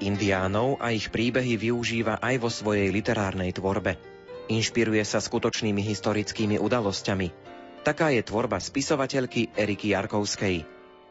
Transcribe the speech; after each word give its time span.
Indiánov 0.00 0.80
a 0.80 0.90
ich 0.90 1.12
príbehy 1.12 1.60
využíva 1.60 2.18
aj 2.18 2.34
vo 2.40 2.48
svojej 2.48 2.88
literárnej 2.90 3.54
tvorbe. 3.54 3.96
Inšpiruje 4.50 5.04
sa 5.06 5.22
skutočnými 5.22 5.78
historickými 5.78 6.58
udalosťami. 6.58 7.28
Taká 7.86 8.10
je 8.12 8.26
tvorba 8.26 8.58
spisovateľky 8.58 9.54
Eriky 9.54 9.94
Jarkovskej. 9.94 10.66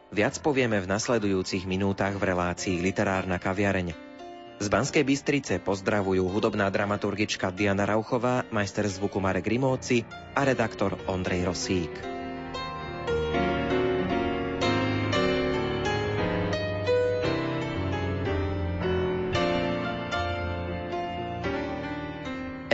Viac 0.10 0.36
povieme 0.42 0.82
v 0.82 0.90
nasledujúcich 0.90 1.70
minútach 1.70 2.18
v 2.18 2.34
relácii 2.34 2.82
Literárna 2.82 3.38
kaviareň. 3.38 3.94
Z 4.60 4.68
Banskej 4.68 5.08
Bystrice 5.08 5.64
pozdravujú 5.64 6.28
hudobná 6.28 6.68
dramaturgička 6.68 7.48
Diana 7.56 7.88
Rauchová, 7.88 8.44
majster 8.52 8.84
zvuku 8.92 9.24
Marek 9.24 9.48
Rimóci 9.48 10.04
a 10.36 10.44
redaktor 10.44 11.00
Ondrej 11.08 11.48
Rosík. 11.48 12.19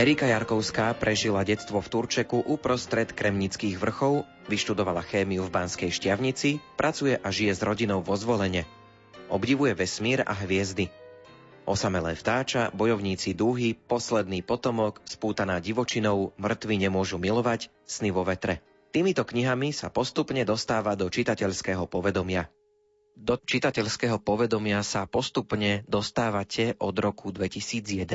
Erika 0.06 0.30
Jarkovská 0.30 0.94
prežila 0.94 1.42
detstvo 1.42 1.82
v 1.82 1.90
Turčeku 1.90 2.38
uprostred 2.46 3.10
Kremnických 3.10 3.74
vrchov, 3.74 4.22
vyštudovala 4.46 5.02
chémiu 5.02 5.42
v 5.42 5.50
Banskej 5.50 5.90
Štiavnici, 5.90 6.62
pracuje 6.78 7.18
a 7.18 7.26
žije 7.34 7.58
s 7.58 7.66
rodinou 7.66 8.06
vo 8.06 8.14
zvolenie. 8.14 8.70
Obdivuje 9.34 9.74
vesmír 9.74 10.22
a 10.22 10.30
hviezdy. 10.30 10.94
Osamelé 11.66 12.14
vtáča, 12.14 12.70
bojovníci 12.70 13.34
dúhy, 13.34 13.74
posledný 13.74 14.46
potomok, 14.46 15.02
spútaná 15.10 15.58
divočinou, 15.58 16.30
mŕtvi 16.38 16.86
nemôžu 16.86 17.18
milovať, 17.18 17.74
sny 17.82 18.14
vo 18.14 18.22
vetre. 18.22 18.62
Týmito 18.94 19.26
knihami 19.26 19.74
sa 19.74 19.90
postupne 19.90 20.46
dostáva 20.46 20.94
do 20.94 21.10
čitateľského 21.10 21.82
povedomia. 21.90 22.46
Do 23.18 23.42
čitateľského 23.42 24.22
povedomia 24.22 24.86
sa 24.86 25.10
postupne 25.10 25.82
dostávate 25.90 26.78
od 26.78 26.94
roku 26.94 27.34
2011, 27.34 28.06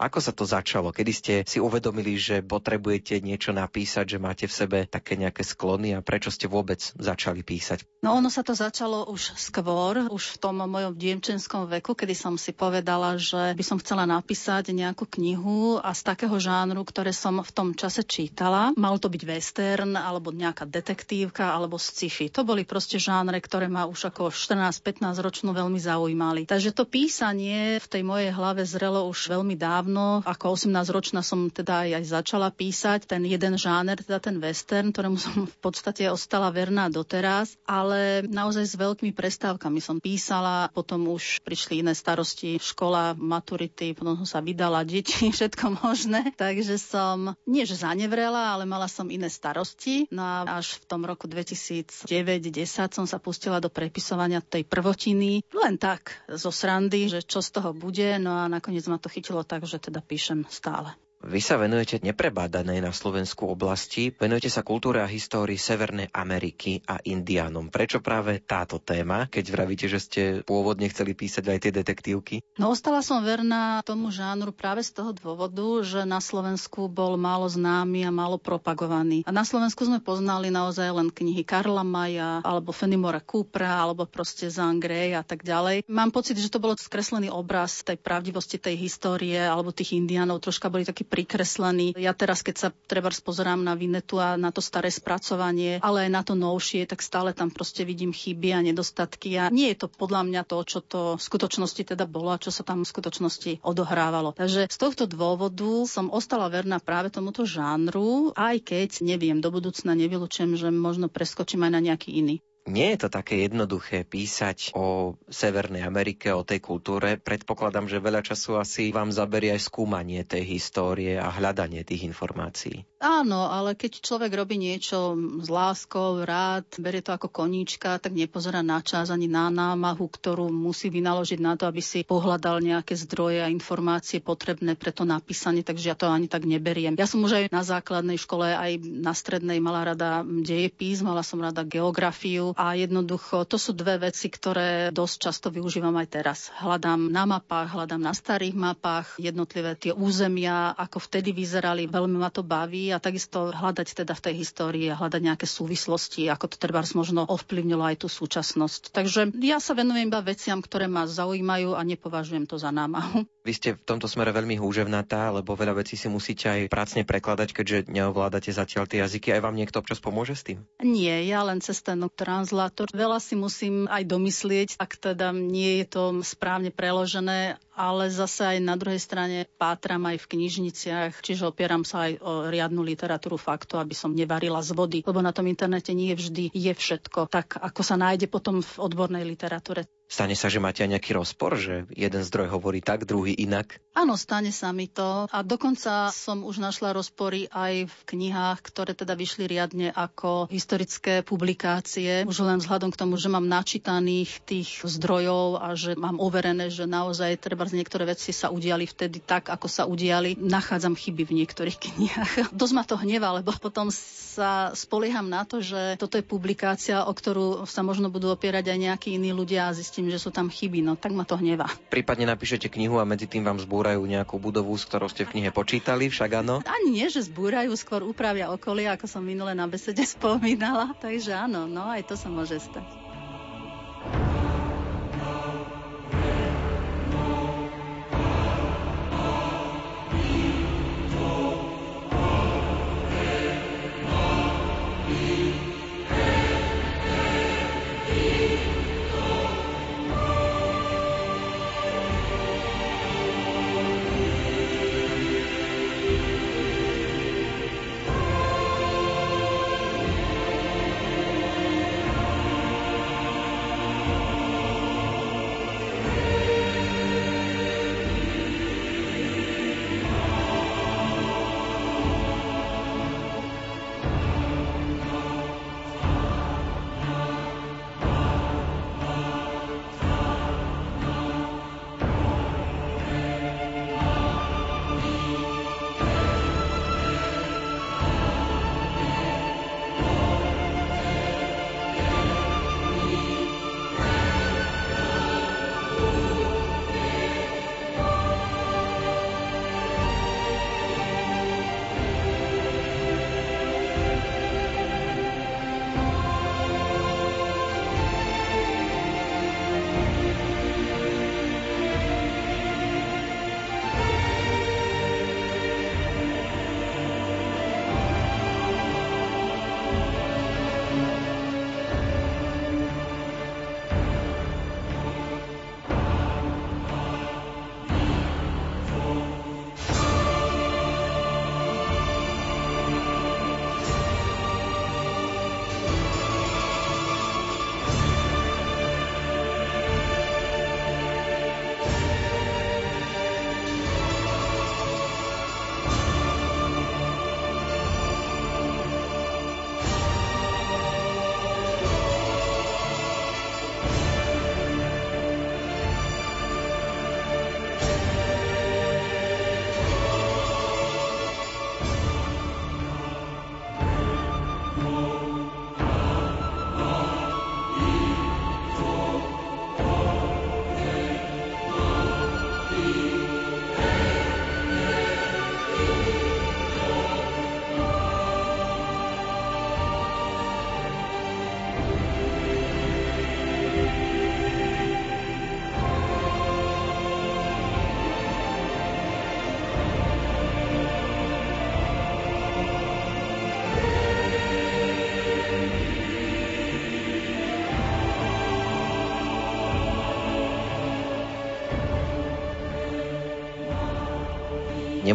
ako 0.00 0.18
sa 0.24 0.32
to 0.32 0.48
začalo? 0.48 0.96
Kedy 0.96 1.12
ste 1.12 1.34
si 1.44 1.60
uvedomili, 1.60 2.16
že 2.16 2.40
potrebujete 2.40 3.20
niečo 3.20 3.52
napísať, 3.52 4.16
že 4.16 4.18
máte 4.18 4.48
v 4.48 4.56
sebe 4.56 4.78
také 4.88 5.20
nejaké 5.20 5.44
sklony 5.44 5.92
a 5.92 6.00
prečo 6.00 6.32
ste 6.32 6.48
vôbec 6.48 6.80
začali 6.80 7.44
písať? 7.44 7.84
No 8.00 8.16
ono 8.16 8.32
sa 8.32 8.40
to 8.40 8.56
začalo 8.56 9.12
už 9.12 9.36
skôr, 9.36 10.08
už 10.08 10.24
v 10.34 10.40
tom 10.40 10.56
mojom 10.64 10.96
dievčenskom 10.96 11.68
veku, 11.68 11.92
kedy 11.92 12.16
som 12.16 12.40
si 12.40 12.56
povedala, 12.56 13.20
že 13.20 13.52
by 13.52 13.60
som 13.60 13.76
chcela 13.76 14.08
napísať 14.08 14.72
nejakú 14.72 15.04
knihu 15.20 15.76
a 15.76 15.92
z 15.92 16.00
takého 16.08 16.32
žánru, 16.40 16.80
ktoré 16.88 17.12
som 17.12 17.44
v 17.44 17.52
tom 17.52 17.76
čase 17.76 18.00
čítala. 18.00 18.72
Mal 18.80 18.96
to 18.96 19.12
byť 19.12 19.22
western 19.28 20.00
alebo 20.00 20.32
nejaká 20.32 20.64
detektívka 20.64 21.52
alebo 21.52 21.76
sci-fi. 21.76 22.32
To 22.32 22.40
boli 22.40 22.64
proste 22.64 22.96
žánre, 22.96 23.36
ktoré 23.36 23.68
ma 23.68 23.84
už 23.84 24.08
ako 24.08 24.32
14-15 24.32 25.04
ročnú 25.20 25.52
veľmi 25.52 25.76
zaujímali. 25.76 26.48
Takže 26.48 26.72
to 26.72 26.88
písanie 26.88 27.76
v 27.76 27.86
tej 27.86 28.00
mojej 28.00 28.32
hlave 28.32 28.64
zrelo 28.64 29.04
už 29.04 29.28
veľmi 29.28 29.60
dávno 29.60 29.89
dávno, 29.90 30.22
ako 30.22 30.54
18-ročná 30.54 31.18
som 31.26 31.50
teda 31.50 31.82
aj 31.98 32.06
začala 32.06 32.54
písať 32.54 33.10
ten 33.10 33.26
jeden 33.26 33.58
žáner, 33.58 33.98
teda 33.98 34.22
ten 34.22 34.38
western, 34.38 34.94
ktorému 34.94 35.18
som 35.26 35.50
v 35.50 35.56
podstate 35.58 36.06
ostala 36.06 36.54
verná 36.54 36.86
doteraz, 36.86 37.58
ale 37.66 38.22
naozaj 38.22 38.64
s 38.70 38.78
veľkými 38.78 39.10
prestávkami 39.10 39.82
som 39.82 39.98
písala, 39.98 40.70
potom 40.70 41.10
už 41.10 41.42
prišli 41.42 41.82
iné 41.82 41.90
starosti, 41.98 42.62
škola, 42.62 43.18
maturity, 43.18 43.98
potom 43.98 44.14
som 44.22 44.38
sa 44.38 44.38
vydala, 44.38 44.86
deti, 44.86 45.26
všetko 45.34 45.82
možné, 45.82 46.30
takže 46.38 46.78
som 46.78 47.34
nie 47.50 47.66
že 47.66 47.82
zanevrela, 47.82 48.54
ale 48.54 48.62
mala 48.62 48.86
som 48.86 49.10
iné 49.10 49.26
starosti. 49.26 50.06
No 50.14 50.22
a 50.22 50.62
až 50.62 50.78
v 50.78 50.84
tom 50.86 51.02
roku 51.02 51.26
2009-10 51.26 52.94
som 52.94 53.06
sa 53.10 53.18
pustila 53.18 53.58
do 53.58 53.66
prepisovania 53.66 54.38
tej 54.38 54.62
prvotiny, 54.62 55.42
len 55.50 55.74
tak 55.82 56.14
zo 56.30 56.54
srandy, 56.54 57.10
že 57.10 57.26
čo 57.26 57.42
z 57.42 57.58
toho 57.58 57.74
bude, 57.74 58.22
no 58.22 58.38
a 58.38 58.46
nakoniec 58.46 58.86
ma 58.86 59.00
to 59.00 59.10
chytilo 59.10 59.42
tak, 59.42 59.64
že 59.64 59.79
teda 59.80 60.00
píšem 60.00 60.44
stále. 60.48 60.94
Vy 61.20 61.44
sa 61.44 61.60
venujete 61.60 62.00
neprebádanej 62.00 62.80
na 62.80 62.96
Slovensku 62.96 63.44
oblasti, 63.44 64.08
venujete 64.08 64.48
sa 64.48 64.64
kultúre 64.64 65.04
a 65.04 65.06
histórii 65.06 65.60
Severnej 65.60 66.08
Ameriky 66.16 66.80
a 66.88 66.96
Indianom. 67.04 67.68
Prečo 67.68 68.00
práve 68.00 68.40
táto 68.40 68.80
téma, 68.80 69.28
keď 69.28 69.44
vravíte, 69.52 69.84
že 69.84 70.00
ste 70.00 70.22
pôvodne 70.40 70.88
chceli 70.88 71.12
písať 71.12 71.44
aj 71.44 71.58
tie 71.60 71.72
detektívky? 71.76 72.40
No 72.56 72.72
ostala 72.72 73.04
som 73.04 73.20
verná 73.20 73.84
tomu 73.84 74.08
žánru 74.08 74.48
práve 74.48 74.80
z 74.80 74.96
toho 74.96 75.12
dôvodu, 75.12 75.84
že 75.84 76.08
na 76.08 76.24
Slovensku 76.24 76.88
bol 76.88 77.20
málo 77.20 77.44
známy 77.52 78.08
a 78.08 78.10
málo 78.10 78.40
propagovaný. 78.40 79.20
A 79.28 79.30
na 79.30 79.44
Slovensku 79.44 79.84
sme 79.84 80.00
poznali 80.00 80.48
naozaj 80.48 80.88
len 80.88 81.12
knihy 81.12 81.44
Karla 81.44 81.84
Maja, 81.84 82.40
alebo 82.40 82.72
Fenimora 82.72 83.20
Coopera, 83.20 83.76
alebo 83.76 84.08
proste 84.08 84.48
Zangrej 84.48 85.20
a 85.20 85.22
tak 85.22 85.44
ďalej. 85.44 85.84
Mám 85.84 86.16
pocit, 86.16 86.40
že 86.40 86.48
to 86.48 86.64
bolo 86.64 86.80
skreslený 86.80 87.28
obraz 87.28 87.84
tej 87.84 88.00
pravdivosti 88.00 88.56
tej 88.56 88.80
histórie 88.80 89.36
alebo 89.36 89.68
tých 89.68 90.00
Indianov. 90.00 90.40
Troška 90.40 90.72
boli 90.72 90.88
takí 90.88 91.09
prikreslený. 91.10 91.98
Ja 91.98 92.14
teraz, 92.14 92.46
keď 92.46 92.56
sa 92.56 92.68
treba 92.86 93.10
pozerám 93.10 93.60
na 93.60 93.74
Vinetu 93.74 94.22
a 94.22 94.38
na 94.38 94.54
to 94.54 94.62
staré 94.62 94.88
spracovanie, 94.88 95.82
ale 95.82 96.06
aj 96.06 96.10
na 96.14 96.22
to 96.22 96.38
novšie, 96.38 96.86
tak 96.86 97.02
stále 97.02 97.34
tam 97.34 97.50
proste 97.50 97.82
vidím 97.82 98.14
chyby 98.14 98.54
a 98.54 98.62
nedostatky 98.62 99.34
a 99.34 99.50
nie 99.50 99.74
je 99.74 99.82
to 99.82 99.86
podľa 99.90 100.22
mňa 100.30 100.42
to, 100.46 100.58
čo 100.62 100.78
to 100.80 101.00
v 101.18 101.22
skutočnosti 101.22 101.82
teda 101.82 102.06
bolo 102.06 102.30
a 102.30 102.38
čo 102.38 102.54
sa 102.54 102.62
tam 102.62 102.86
v 102.86 102.90
skutočnosti 102.94 103.66
odohrávalo. 103.66 104.38
Takže 104.38 104.70
z 104.70 104.78
tohto 104.78 105.10
dôvodu 105.10 105.84
som 105.90 106.08
ostala 106.14 106.46
verná 106.46 106.78
práve 106.78 107.10
tomuto 107.10 107.42
žánru, 107.42 108.30
aj 108.38 108.62
keď 108.62 108.90
neviem, 109.02 109.42
do 109.42 109.50
budúcna 109.50 109.98
nevylučujem, 109.98 110.54
že 110.54 110.70
možno 110.70 111.10
preskočím 111.10 111.66
aj 111.66 111.72
na 111.74 111.80
nejaký 111.82 112.14
iný. 112.14 112.38
Nie 112.68 112.92
je 112.92 113.06
to 113.06 113.08
také 113.08 113.48
jednoduché 113.48 114.04
písať 114.04 114.76
o 114.76 115.16
Severnej 115.32 115.80
Amerike, 115.80 116.34
o 116.36 116.44
tej 116.44 116.60
kultúre. 116.60 117.16
Predpokladám, 117.16 117.88
že 117.88 118.02
veľa 118.02 118.20
času 118.20 118.60
asi 118.60 118.92
vám 118.92 119.08
zaberie 119.14 119.56
aj 119.56 119.64
skúmanie 119.64 120.26
tej 120.28 120.44
histórie 120.44 121.16
a 121.16 121.32
hľadanie 121.32 121.86
tých 121.88 122.04
informácií. 122.04 122.89
Áno, 123.00 123.48
ale 123.48 123.72
keď 123.72 124.04
človek 124.04 124.28
robí 124.36 124.60
niečo 124.60 125.16
s 125.40 125.48
láskou, 125.48 126.20
rád, 126.20 126.68
berie 126.76 127.00
to 127.00 127.16
ako 127.16 127.32
koníčka, 127.32 127.96
tak 127.96 128.12
nepozerá 128.12 128.60
na 128.60 128.84
čas 128.84 129.08
ani 129.08 129.24
na 129.24 129.48
námahu, 129.48 130.04
ktorú 130.04 130.52
musí 130.52 130.92
vynaložiť 130.92 131.40
na 131.40 131.56
to, 131.56 131.64
aby 131.64 131.80
si 131.80 132.04
pohľadal 132.04 132.60
nejaké 132.60 132.92
zdroje 132.92 133.40
a 133.40 133.48
informácie 133.48 134.20
potrebné 134.20 134.76
pre 134.76 134.92
to 134.92 135.08
napísanie, 135.08 135.64
takže 135.64 135.88
ja 135.88 135.96
to 135.96 136.12
ani 136.12 136.28
tak 136.28 136.44
neberiem. 136.44 136.92
Ja 137.00 137.08
som 137.08 137.24
už 137.24 137.40
aj 137.40 137.44
na 137.48 137.64
základnej 137.64 138.20
škole, 138.20 138.52
aj 138.52 138.84
na 138.84 139.16
strednej 139.16 139.64
mala 139.64 139.96
rada 139.96 140.20
dejepís, 140.20 141.00
mala 141.00 141.24
som 141.24 141.40
rada 141.40 141.64
geografiu, 141.64 142.52
a 142.52 142.76
jednoducho 142.76 143.48
to 143.48 143.56
sú 143.56 143.72
dve 143.72 144.12
veci, 144.12 144.28
ktoré 144.28 144.92
dosť 144.92 145.16
často 145.24 145.48
využívam 145.48 145.96
aj 145.96 146.08
teraz. 146.20 146.52
Hľadám 146.60 147.08
na 147.08 147.24
mapách, 147.24 147.72
hľadám 147.72 148.04
na 148.04 148.12
starých 148.12 148.52
mapách 148.52 149.16
jednotlivé 149.16 149.72
tie 149.80 149.96
územia, 149.96 150.76
ako 150.76 151.00
vtedy 151.00 151.32
vyzerali, 151.32 151.88
veľmi 151.88 152.20
ma 152.20 152.28
to 152.28 152.44
baví 152.44 152.89
a 152.92 153.02
takisto 153.02 153.50
hľadať 153.50 154.04
teda 154.04 154.12
v 154.12 154.24
tej 154.24 154.34
histórii 154.42 154.86
a 154.90 154.98
hľadať 154.98 155.20
nejaké 155.22 155.46
súvislosti, 155.48 156.28
ako 156.28 156.52
to 156.52 156.56
treba 156.58 156.82
možno 156.94 157.24
ovplyvnilo 157.24 157.84
aj 157.84 158.02
tú 158.02 158.08
súčasnosť. 158.10 158.90
Takže 158.92 159.32
ja 159.40 159.62
sa 159.62 159.72
venujem 159.76 160.10
iba 160.10 160.20
veciam, 160.24 160.58
ktoré 160.58 160.90
ma 160.90 161.06
zaujímajú 161.06 161.78
a 161.78 161.82
nepovažujem 161.86 162.50
to 162.50 162.58
za 162.58 162.74
námahu. 162.74 163.24
Vy 163.40 163.52
ste 163.56 163.68
v 163.72 163.82
tomto 163.86 164.04
smere 164.04 164.36
veľmi 164.36 164.60
húževnatá, 164.60 165.32
lebo 165.32 165.56
veľa 165.56 165.80
vecí 165.80 165.96
si 165.96 166.12
musíte 166.12 166.50
aj 166.50 166.68
prácne 166.68 167.08
prekladať, 167.08 167.56
keďže 167.56 167.78
neovládate 167.88 168.52
zatiaľ 168.52 168.84
tie 168.84 169.00
jazyky. 169.00 169.32
Aj 169.32 169.40
vám 169.40 169.56
niekto 169.56 169.80
občas 169.80 169.96
pomôže 169.96 170.36
s 170.36 170.44
tým? 170.44 170.58
Nie, 170.84 171.24
ja 171.24 171.40
len 171.46 171.64
cez 171.64 171.80
ten 171.80 172.04
translator. 172.12 172.92
Veľa 172.92 173.16
si 173.16 173.40
musím 173.40 173.88
aj 173.88 174.04
domyslieť, 174.04 174.68
ak 174.76 174.92
teda 175.00 175.32
nie 175.32 175.80
je 175.80 175.86
to 175.88 176.02
správne 176.20 176.68
preložené 176.68 177.56
ale 177.80 178.12
zase 178.12 178.44
aj 178.44 178.58
na 178.60 178.76
druhej 178.76 179.00
strane 179.00 179.48
pátram 179.56 180.04
aj 180.04 180.20
v 180.20 180.30
knižniciach, 180.36 181.24
čiže 181.24 181.48
opieram 181.48 181.80
sa 181.80 182.12
aj 182.12 182.20
o 182.20 182.32
riadnu 182.52 182.84
literatúru 182.84 183.40
faktu, 183.40 183.80
aby 183.80 183.96
som 183.96 184.12
nevarila 184.12 184.60
z 184.60 184.76
vody, 184.76 184.98
lebo 185.00 185.24
na 185.24 185.32
tom 185.32 185.48
internete 185.48 185.96
nie 185.96 186.12
vždy 186.12 186.52
je 186.52 186.72
všetko 186.76 187.32
tak, 187.32 187.56
ako 187.56 187.80
sa 187.80 187.96
nájde 187.96 188.28
potom 188.28 188.60
v 188.60 188.72
odbornej 188.76 189.24
literatúre. 189.24 189.88
Stane 190.10 190.34
sa, 190.34 190.50
že 190.50 190.58
máte 190.58 190.82
aj 190.82 190.90
nejaký 190.98 191.14
rozpor, 191.14 191.54
že 191.54 191.86
jeden 191.94 192.26
zdroj 192.26 192.50
hovorí 192.50 192.82
tak, 192.82 193.06
druhý 193.06 193.30
inak? 193.30 193.78
Áno, 193.94 194.18
stane 194.18 194.50
sa 194.50 194.74
mi 194.74 194.90
to. 194.90 195.30
A 195.30 195.46
dokonca 195.46 196.10
som 196.10 196.42
už 196.42 196.58
našla 196.58 196.90
rozpory 196.90 197.46
aj 197.46 197.86
v 197.86 197.98
knihách, 198.10 198.58
ktoré 198.58 198.98
teda 198.98 199.14
vyšli 199.14 199.46
riadne 199.46 199.94
ako 199.94 200.50
historické 200.50 201.22
publikácie. 201.22 202.26
Už 202.26 202.42
len 202.42 202.58
vzhľadom 202.58 202.90
k 202.90 202.98
tomu, 202.98 203.22
že 203.22 203.30
mám 203.30 203.46
načítaných 203.46 204.42
tých 204.42 204.82
zdrojov 204.82 205.62
a 205.62 205.78
že 205.78 205.94
mám 205.94 206.18
overené, 206.18 206.74
že 206.74 206.90
naozaj 206.90 207.38
treba 207.38 207.62
z 207.70 207.78
niektoré 207.78 208.02
veci 208.02 208.34
sa 208.34 208.50
udiali 208.50 208.90
vtedy 208.90 209.22
tak, 209.22 209.46
ako 209.46 209.70
sa 209.70 209.86
udiali. 209.86 210.34
Nachádzam 210.34 210.98
chyby 210.98 211.22
v 211.22 211.36
niektorých 211.46 211.78
knihách. 211.86 212.32
Dosť 212.50 212.74
ma 212.74 212.82
to 212.82 212.98
hneva, 212.98 213.38
lebo 213.38 213.54
potom 213.54 213.94
sa 214.30 214.72
spolieham 214.72 215.26
na 215.26 215.42
to, 215.42 215.58
že 215.58 215.98
toto 215.98 216.16
je 216.16 216.24
publikácia, 216.24 217.02
o 217.04 217.12
ktorú 217.12 217.66
sa 217.66 217.82
možno 217.82 218.08
budú 218.08 218.30
opierať 218.30 218.70
aj 218.70 218.78
nejakí 218.78 219.08
iní 219.18 219.34
ľudia 219.34 219.68
a 219.68 219.74
zistím, 219.76 219.99
zistím, 220.00 220.08
že 220.08 220.24
sú 220.24 220.32
tam 220.32 220.48
chyby, 220.48 220.80
no 220.80 220.96
tak 220.96 221.12
ma 221.12 221.28
to 221.28 221.36
hnevá. 221.36 221.68
Prípadne 221.92 222.24
napíšete 222.24 222.72
knihu 222.72 222.96
a 222.96 223.04
medzi 223.04 223.28
tým 223.28 223.44
vám 223.44 223.60
zbúrajú 223.60 224.00
nejakú 224.08 224.40
budovu, 224.40 224.72
s 224.72 224.88
ktorou 224.88 225.12
ste 225.12 225.28
v 225.28 225.36
knihe 225.36 225.50
počítali, 225.52 226.08
však 226.08 226.40
áno? 226.40 226.64
Ani 226.64 226.88
nie, 226.96 227.06
že 227.12 227.28
zbúrajú, 227.28 227.76
skôr 227.76 228.00
upravia 228.00 228.48
okolie, 228.48 228.88
ako 228.88 229.04
som 229.04 229.20
minule 229.20 229.52
na 229.52 229.68
besede 229.68 230.08
spomínala. 230.16 230.96
Takže 230.96 231.36
áno, 231.36 231.68
no 231.68 231.92
aj 231.92 232.08
to 232.08 232.14
sa 232.16 232.32
môže 232.32 232.56
stať. 232.56 233.09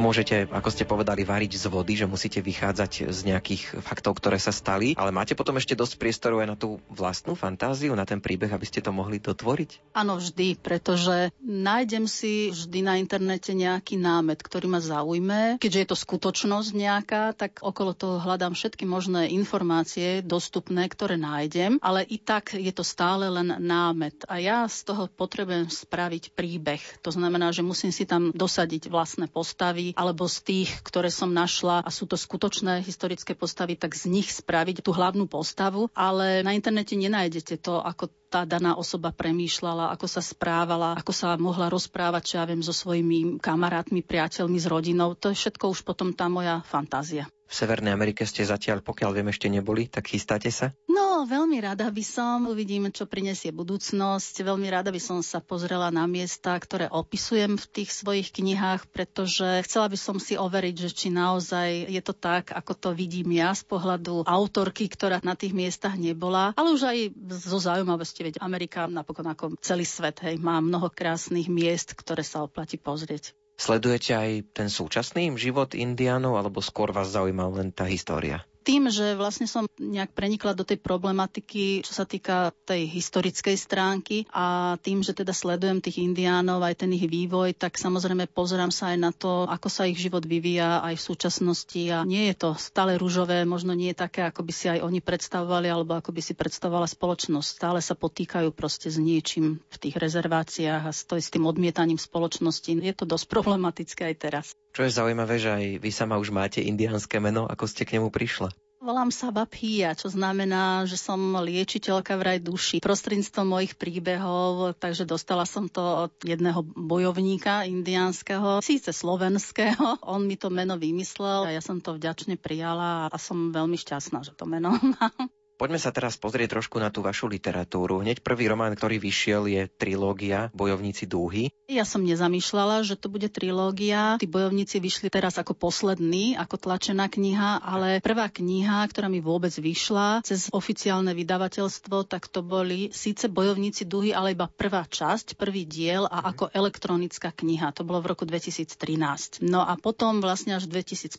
Nemôžete, 0.06 0.46
ako 0.54 0.70
ste 0.70 0.86
povedali, 0.86 1.26
variť 1.26 1.58
z 1.58 1.66
vody, 1.66 1.98
že 1.98 2.06
musíte 2.06 2.38
vychádzať 2.38 3.10
z 3.10 3.20
nejakých 3.26 3.82
faktov, 3.82 4.22
ktoré 4.22 4.38
sa 4.38 4.54
stali, 4.54 4.94
ale 4.94 5.10
máte 5.10 5.34
potom 5.34 5.58
ešte 5.58 5.74
dosť 5.74 5.98
priestoru 5.98 6.46
aj 6.46 6.48
na 6.54 6.54
tú 6.54 6.78
vlastnú 6.94 7.34
fantáziu, 7.34 7.90
na 7.98 8.06
ten 8.06 8.22
príbeh, 8.22 8.54
aby 8.54 8.70
ste 8.70 8.86
to 8.86 8.94
mohli 8.94 9.18
dotvoriť? 9.18 9.98
Áno, 9.98 10.22
vždy, 10.22 10.62
pretože 10.62 11.34
nájdem 11.42 12.06
si 12.06 12.54
vždy 12.54 12.86
na 12.86 13.02
internete 13.02 13.58
nejaký 13.58 13.98
námet, 13.98 14.46
ktorý 14.46 14.70
ma 14.70 14.78
zaujme. 14.78 15.58
Keďže 15.58 15.82
je 15.82 15.90
to 15.90 15.98
skutočnosť 15.98 16.70
nejaká, 16.78 17.34
tak 17.34 17.66
okolo 17.66 17.98
toho 17.98 18.22
hľadám 18.22 18.54
všetky 18.54 18.86
možné 18.86 19.34
informácie 19.34 20.22
dostupné, 20.22 20.86
ktoré 20.86 21.18
nájdem, 21.18 21.82
ale 21.82 22.06
i 22.06 22.22
tak 22.22 22.54
je 22.54 22.70
to 22.70 22.86
stále 22.86 23.26
len 23.26 23.58
námet. 23.58 24.22
A 24.30 24.38
ja 24.38 24.70
z 24.70 24.86
toho 24.86 25.10
potrebujem 25.10 25.66
spraviť 25.66 26.38
príbeh. 26.38 27.02
To 27.02 27.10
znamená, 27.10 27.50
že 27.50 27.66
musím 27.66 27.90
si 27.90 28.06
tam 28.06 28.30
dosadiť 28.30 28.94
vlastné 28.94 29.34
postavy, 29.34 29.95
alebo 29.96 30.28
z 30.28 30.38
tých, 30.44 30.70
ktoré 30.84 31.08
som 31.08 31.32
našla 31.32 31.82
a 31.82 31.90
sú 31.90 32.06
to 32.06 32.20
skutočné 32.20 32.84
historické 32.84 33.34
postavy, 33.34 33.80
tak 33.80 33.96
z 33.96 34.12
nich 34.12 34.30
spraviť 34.30 34.84
tú 34.84 34.92
hlavnú 34.92 35.26
postavu, 35.26 35.88
ale 35.96 36.44
na 36.44 36.52
internete 36.52 36.94
nenájdete 37.00 37.58
to, 37.64 37.80
ako 37.80 38.12
tá 38.28 38.44
daná 38.44 38.76
osoba 38.76 39.16
premýšľala, 39.16 39.96
ako 39.96 40.08
sa 40.12 40.20
správala, 40.20 41.00
ako 41.00 41.12
sa 41.16 41.40
mohla 41.40 41.72
rozprávať, 41.72 42.22
čo 42.28 42.34
ja 42.38 42.46
viem, 42.46 42.60
so 42.60 42.76
svojimi 42.76 43.40
kamarátmi, 43.40 44.04
priateľmi, 44.04 44.60
s 44.60 44.68
rodinou. 44.68 45.16
To 45.16 45.32
je 45.32 45.40
všetko 45.40 45.72
už 45.72 45.88
potom 45.88 46.12
tá 46.12 46.28
moja 46.28 46.60
fantázia. 46.68 47.32
V 47.46 47.54
Severnej 47.54 47.94
Amerike 47.94 48.26
ste 48.26 48.42
zatiaľ, 48.42 48.82
pokiaľ 48.82 49.22
viem, 49.22 49.30
ešte 49.30 49.48
neboli, 49.48 49.86
tak 49.86 50.10
chystáte 50.10 50.50
sa? 50.50 50.74
No, 50.90 51.30
veľmi 51.30 51.62
rada 51.62 51.86
by 51.94 52.04
som. 52.04 52.50
Uvidíme, 52.50 52.90
čo 52.90 53.06
prinesie 53.06 53.54
budúcnosť. 53.54 54.42
Veľmi 54.42 54.68
rada 54.68 54.90
by 54.90 54.98
som 54.98 55.22
sa 55.22 55.40
pozrela 55.46 55.94
na 55.94 56.10
miesta, 56.10 56.58
ktoré 56.58 56.90
opisujem 56.90 57.56
v 57.56 57.66
tých 57.70 57.94
svojich 57.94 58.34
knihách, 58.34 58.90
pretože 58.90 59.62
chcela 59.64 59.88
by 59.88 59.98
som 59.98 60.18
si 60.18 60.34
overiť, 60.36 60.76
že 60.76 60.90
či 60.90 61.08
naozaj 61.14 61.86
je 61.88 62.02
to 62.02 62.18
tak, 62.18 62.50
ako 62.50 62.74
to 62.74 62.90
vidím 62.98 63.38
ja 63.38 63.54
z 63.54 63.62
pohľadu 63.64 64.26
autorky, 64.26 64.90
ktorá 64.90 65.22
na 65.22 65.38
tých 65.38 65.54
miestach 65.54 65.96
nebola, 66.02 66.52
ale 66.58 66.74
už 66.74 66.82
aj 66.90 66.98
zo 67.46 67.62
zaujímavosti, 67.62 68.26
veď 68.26 68.36
Amerika 68.42 68.90
napokon 68.90 69.30
ako 69.30 69.46
celý 69.62 69.86
svet, 69.86 70.18
hej, 70.26 70.42
má 70.42 70.58
mnoho 70.58 70.90
krásnych 70.90 71.46
miest, 71.46 71.94
ktoré 71.94 72.26
sa 72.26 72.42
oplatí 72.42 72.82
pozrieť. 72.82 73.38
Sledujete 73.56 74.12
aj 74.12 74.32
ten 74.52 74.68
súčasný 74.68 75.32
život 75.40 75.74
indiánov, 75.76 76.36
alebo 76.36 76.60
skôr 76.60 76.92
vás 76.92 77.12
zaujíma 77.16 77.48
len 77.56 77.72
tá 77.72 77.88
história? 77.88 78.44
Tým, 78.66 78.90
že 78.90 79.14
vlastne 79.14 79.46
som 79.46 79.70
nejak 79.78 80.18
prenikla 80.18 80.58
do 80.58 80.66
tej 80.66 80.82
problematiky, 80.82 81.86
čo 81.86 81.94
sa 81.94 82.10
týka 82.10 82.50
tej 82.66 82.90
historickej 82.90 83.54
stránky 83.54 84.18
a 84.34 84.76
tým, 84.82 85.06
že 85.06 85.14
teda 85.14 85.38
sledujem 85.38 85.86
tých 85.86 86.02
indiánov, 86.02 86.66
aj 86.66 86.82
ten 86.82 86.92
ich 86.98 87.06
vývoj, 87.06 87.54
tak 87.54 87.78
samozrejme 87.78 88.26
pozerám 88.34 88.74
sa 88.74 88.92
aj 88.92 88.98
na 88.98 89.12
to, 89.14 89.46
ako 89.46 89.70
sa 89.70 89.86
ich 89.86 90.02
život 90.02 90.26
vyvíja 90.26 90.82
aj 90.82 90.98
v 90.98 91.06
súčasnosti 91.06 91.82
a 91.94 92.02
nie 92.02 92.34
je 92.34 92.36
to 92.42 92.50
stále 92.58 92.98
rúžové, 92.98 93.46
možno 93.46 93.78
nie 93.78 93.94
je 93.94 94.02
také, 94.02 94.26
ako 94.26 94.42
by 94.42 94.54
si 94.58 94.66
aj 94.74 94.82
oni 94.82 95.00
predstavovali 95.06 95.70
alebo 95.70 95.94
ako 95.94 96.10
by 96.10 96.22
si 96.26 96.34
predstavovala 96.34 96.90
spoločnosť. 96.90 97.48
Stále 97.62 97.80
sa 97.86 97.94
potýkajú 97.94 98.50
proste 98.50 98.90
s 98.90 98.98
niečím 98.98 99.62
v 99.70 99.78
tých 99.78 99.96
rezerváciách 100.02 100.90
a 100.90 100.92
s 100.92 101.06
tým 101.06 101.46
odmietaním 101.46 102.02
spoločnosti. 102.02 102.82
Je 102.82 102.94
to 102.98 103.06
dosť 103.06 103.30
problematické 103.36 104.10
aj 104.10 104.18
teraz. 104.18 104.48
Čo 104.76 104.84
je 104.84 104.92
zaujímavé, 104.92 105.40
že 105.40 105.56
aj 105.56 105.66
vy 105.80 105.88
sama 105.88 106.20
už 106.20 106.36
máte 106.36 106.60
indiánske 106.60 107.16
meno, 107.24 107.48
ako 107.48 107.64
ste 107.64 107.88
k 107.88 107.96
nemu 107.96 108.12
prišla? 108.12 108.52
Volám 108.84 109.08
sa 109.08 109.32
Babhia, 109.32 109.96
čo 109.96 110.12
znamená, 110.12 110.84
že 110.84 111.00
som 111.00 111.18
liečiteľka 111.18 112.20
vraj 112.20 112.44
duši. 112.44 112.84
Prostredníctvom 112.84 113.48
mojich 113.56 113.80
príbehov, 113.80 114.76
takže 114.76 115.08
dostala 115.08 115.48
som 115.48 115.72
to 115.72 116.12
od 116.12 116.14
jedného 116.20 116.60
bojovníka 116.62 117.64
indiánskeho, 117.64 118.60
síce 118.60 118.92
slovenského. 118.92 120.04
On 120.04 120.20
mi 120.20 120.36
to 120.36 120.52
meno 120.52 120.76
vymyslel 120.76 121.48
a 121.48 121.56
ja 121.56 121.64
som 121.64 121.80
to 121.80 121.96
vďačne 121.96 122.36
prijala 122.36 123.08
a 123.08 123.16
som 123.16 123.56
veľmi 123.56 123.80
šťastná, 123.80 124.28
že 124.28 124.36
to 124.36 124.44
meno 124.44 124.76
mám. 125.00 125.32
Poďme 125.56 125.80
sa 125.80 125.96
teraz 125.96 126.20
pozrieť 126.20 126.60
trošku 126.60 126.84
na 126.84 126.92
tú 126.92 127.00
vašu 127.00 127.32
literatúru. 127.32 128.04
Hneď 128.04 128.20
prvý 128.20 128.52
román, 128.52 128.76
ktorý 128.76 129.00
vyšiel, 129.00 129.48
je 129.48 129.72
trilógia 129.72 130.52
Bojovníci 130.52 131.08
dúhy. 131.08 131.48
Ja 131.72 131.88
som 131.88 132.04
nezamýšľala, 132.04 132.84
že 132.84 133.00
to 133.00 133.08
bude 133.08 133.32
trilógia. 133.32 134.20
Tí 134.20 134.28
bojovníci 134.28 134.84
vyšli 134.84 135.08
teraz 135.08 135.40
ako 135.40 135.56
posledný, 135.56 136.36
ako 136.36 136.60
tlačená 136.60 137.08
kniha, 137.08 137.64
ale 137.64 138.04
prvá 138.04 138.28
kniha, 138.28 138.84
ktorá 138.92 139.08
mi 139.08 139.24
vôbec 139.24 139.56
vyšla 139.56 140.28
cez 140.28 140.52
oficiálne 140.52 141.16
vydavateľstvo, 141.16 142.04
tak 142.04 142.28
to 142.28 142.44
boli 142.44 142.92
síce 142.92 143.32
Bojovníci 143.32 143.88
dúhy, 143.88 144.12
ale 144.12 144.36
iba 144.36 144.52
prvá 144.52 144.84
časť, 144.84 145.40
prvý 145.40 145.64
diel 145.64 146.04
a 146.04 146.20
mhm. 146.20 146.26
ako 146.36 146.46
elektronická 146.52 147.32
kniha. 147.32 147.72
To 147.80 147.88
bolo 147.88 148.04
v 148.04 148.12
roku 148.12 148.28
2013. 148.28 149.40
No 149.40 149.64
a 149.64 149.80
potom 149.80 150.20
vlastne 150.20 150.60
až 150.60 150.68
v 150.68 150.84
2015 150.84 151.16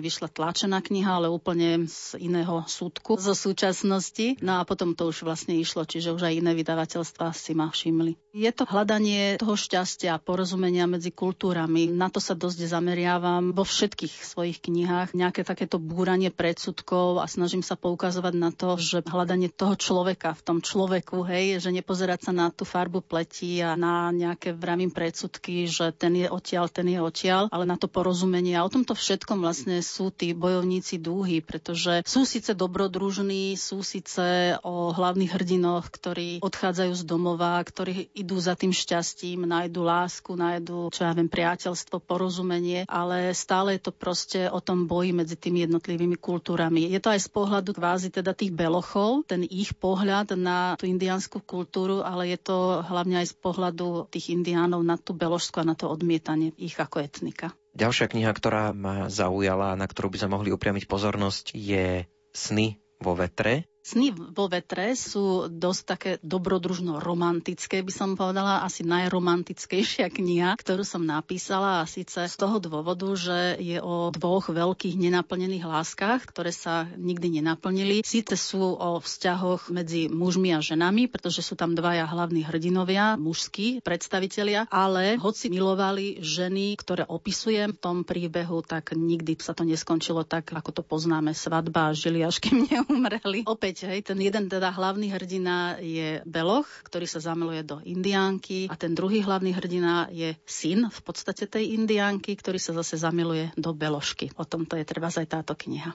vyšla 0.00 0.32
tlačená 0.32 0.80
kniha, 0.80 1.20
ale 1.20 1.28
úplne 1.28 1.84
z 1.84 2.16
iného 2.16 2.64
súdku, 2.64 3.20
zo 3.20 3.36
súd 3.36 3.57
súčasnosti. 3.58 4.38
No 4.38 4.62
a 4.62 4.62
potom 4.62 4.94
to 4.94 5.10
už 5.10 5.26
vlastne 5.26 5.58
išlo, 5.58 5.82
čiže 5.82 6.14
už 6.14 6.30
aj 6.30 6.38
iné 6.38 6.54
vydavateľstva 6.54 7.34
si 7.34 7.58
ma 7.58 7.66
všimli. 7.74 8.14
Je 8.30 8.46
to 8.54 8.62
hľadanie 8.70 9.34
toho 9.34 9.58
šťastia 9.58 10.14
a 10.14 10.22
porozumenia 10.22 10.86
medzi 10.86 11.10
kultúrami. 11.10 11.90
Na 11.90 12.06
to 12.06 12.22
sa 12.22 12.38
dosť 12.38 12.70
zameriavam 12.70 13.50
vo 13.50 13.66
všetkých 13.66 14.14
svojich 14.22 14.62
knihách. 14.62 15.10
Nejaké 15.10 15.42
takéto 15.42 15.82
búranie 15.82 16.30
predsudkov 16.30 17.18
a 17.18 17.26
snažím 17.26 17.66
sa 17.66 17.74
poukazovať 17.74 18.34
na 18.38 18.54
to, 18.54 18.78
že 18.78 19.02
hľadanie 19.02 19.50
toho 19.50 19.74
človeka 19.74 20.38
v 20.38 20.44
tom 20.46 20.58
človeku, 20.62 21.26
hej, 21.26 21.58
že 21.58 21.74
nepozerať 21.74 22.30
sa 22.30 22.32
na 22.36 22.54
tú 22.54 22.62
farbu 22.62 23.02
pleti 23.02 23.58
a 23.58 23.74
na 23.74 24.14
nejaké 24.14 24.54
vravím 24.54 24.94
predsudky, 24.94 25.66
že 25.66 25.90
ten 25.90 26.14
je 26.14 26.30
odtiaľ, 26.30 26.70
ten 26.70 26.86
je 26.86 27.02
odtiaľ, 27.02 27.50
ale 27.50 27.66
na 27.66 27.74
to 27.74 27.90
porozumenie. 27.90 28.54
A 28.54 28.62
o 28.62 28.70
tomto 28.70 28.94
všetkom 28.94 29.42
vlastne 29.42 29.82
sú 29.82 30.14
tí 30.14 30.30
bojovníci 30.30 31.02
dúhy, 31.02 31.42
pretože 31.42 32.06
sú 32.06 32.22
síce 32.22 32.54
dobrodružní, 32.54 33.47
sú 33.54 33.86
síce 33.86 34.58
o 34.66 34.90
hlavných 34.90 35.32
hrdinoch, 35.32 35.88
ktorí 35.88 36.42
odchádzajú 36.42 36.92
z 36.92 37.04
domova, 37.06 37.62
ktorí 37.62 38.10
idú 38.12 38.36
za 38.42 38.58
tým 38.58 38.74
šťastím, 38.74 39.46
nájdu 39.46 39.86
lásku, 39.86 40.34
nájdu, 40.34 40.90
čo 40.90 41.06
ja 41.06 41.14
viem, 41.14 41.30
priateľstvo, 41.30 42.02
porozumenie, 42.02 42.84
ale 42.90 43.30
stále 43.32 43.78
je 43.78 43.88
to 43.88 43.92
proste 43.94 44.50
o 44.50 44.58
tom 44.58 44.90
boji 44.90 45.14
medzi 45.14 45.38
tými 45.38 45.64
jednotlivými 45.64 46.18
kultúrami. 46.18 46.90
Je 46.90 46.98
to 46.98 47.14
aj 47.14 47.22
z 47.22 47.30
pohľadu 47.30 47.70
kvázi 47.72 48.08
teda 48.10 48.34
tých 48.34 48.50
belochov, 48.50 49.30
ten 49.30 49.46
ich 49.46 49.72
pohľad 49.78 50.34
na 50.34 50.74
tú 50.74 50.90
indiánsku 50.90 51.40
kultúru, 51.44 52.02
ale 52.02 52.34
je 52.34 52.38
to 52.42 52.82
hlavne 52.82 53.22
aj 53.22 53.30
z 53.30 53.36
pohľadu 53.38 54.10
tých 54.10 54.34
indiánov 54.34 54.82
na 54.82 54.98
tú 54.98 55.14
beložsku 55.14 55.62
a 55.62 55.68
na 55.68 55.78
to 55.78 55.86
odmietanie 55.86 56.50
ich 56.58 56.74
ako 56.74 57.04
etnika. 57.04 57.54
Ďalšia 57.78 58.10
kniha, 58.10 58.32
ktorá 58.34 58.74
ma 58.74 59.06
zaujala, 59.06 59.78
na 59.78 59.86
ktorú 59.86 60.10
by 60.10 60.18
sme 60.18 60.34
mohli 60.34 60.50
upriamiť 60.50 60.90
pozornosť, 60.90 61.54
je 61.54 62.10
Sny 62.34 62.80
vo 62.98 63.14
vetre 63.14 63.77
Sny 63.88 64.12
vo 64.12 64.52
vetre 64.52 64.92
sú 64.92 65.48
dosť 65.48 65.82
také 65.88 66.10
dobrodružno 66.20 67.00
romantické, 67.00 67.80
by 67.80 67.88
som 67.88 68.20
povedala, 68.20 68.60
asi 68.60 68.84
najromantickejšia 68.84 70.12
kniha, 70.12 70.60
ktorú 70.60 70.84
som 70.84 71.08
napísala 71.08 71.80
a 71.80 71.88
síce 71.88 72.28
z 72.28 72.36
toho 72.36 72.60
dôvodu, 72.60 73.08
že 73.16 73.56
je 73.56 73.80
o 73.80 74.12
dvoch 74.12 74.52
veľkých 74.52 74.92
nenaplnených 74.92 75.64
láskach, 75.64 76.28
ktoré 76.28 76.52
sa 76.52 76.84
nikdy 77.00 77.40
nenaplnili. 77.40 78.04
Síce 78.04 78.36
sú 78.36 78.76
o 78.76 79.00
vzťahoch 79.00 79.72
medzi 79.72 80.12
mužmi 80.12 80.52
a 80.52 80.60
ženami, 80.60 81.08
pretože 81.08 81.40
sú 81.40 81.56
tam 81.56 81.72
dvaja 81.72 82.04
hlavní 82.04 82.44
hrdinovia, 82.44 83.16
mužskí 83.16 83.80
predstavitelia, 83.80 84.68
ale 84.68 85.16
hoci 85.16 85.48
milovali 85.48 86.20
ženy, 86.20 86.76
ktoré 86.76 87.08
opisujem 87.08 87.72
v 87.72 87.80
tom 87.80 87.96
príbehu, 88.04 88.60
tak 88.60 88.92
nikdy 88.92 89.40
sa 89.40 89.56
to 89.56 89.64
neskončilo 89.64 90.28
tak, 90.28 90.52
ako 90.52 90.76
to 90.76 90.82
poznáme, 90.84 91.32
svadba 91.32 91.88
a 91.88 91.96
žili 91.96 92.20
až 92.20 92.36
kým 92.44 92.68
neumreli. 92.68 93.48
Opäť 93.48 93.77
hej, 93.84 94.00
ten 94.02 94.18
jeden 94.18 94.50
teda 94.50 94.74
hlavný 94.74 95.12
hrdina 95.12 95.78
je 95.78 96.24
Beloch, 96.26 96.66
ktorý 96.88 97.06
sa 97.06 97.20
zamiluje 97.22 97.62
do 97.62 97.78
Indiánky 97.84 98.66
a 98.66 98.74
ten 98.74 98.96
druhý 98.96 99.22
hlavný 99.22 99.54
hrdina 99.54 100.10
je 100.10 100.34
syn 100.48 100.90
v 100.90 101.00
podstate 101.04 101.46
tej 101.46 101.76
Indiánky, 101.76 102.34
ktorý 102.34 102.58
sa 102.58 102.74
zase 102.74 102.98
zamiluje 102.98 103.54
do 103.54 103.70
Belošky. 103.76 104.34
O 104.40 104.48
tomto 104.48 104.74
je 104.74 104.88
treba 104.88 105.12
aj 105.12 105.28
táto 105.28 105.54
kniha. 105.54 105.92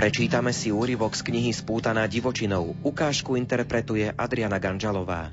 Prečítame 0.00 0.48
si 0.56 0.72
úryvok 0.72 1.12
z 1.12 1.28
knihy 1.28 1.52
Spútaná 1.52 2.08
divočinou. 2.08 2.72
Ukážku 2.80 3.36
interpretuje 3.36 4.08
Adriana 4.08 4.56
Ganžalová. 4.56 5.28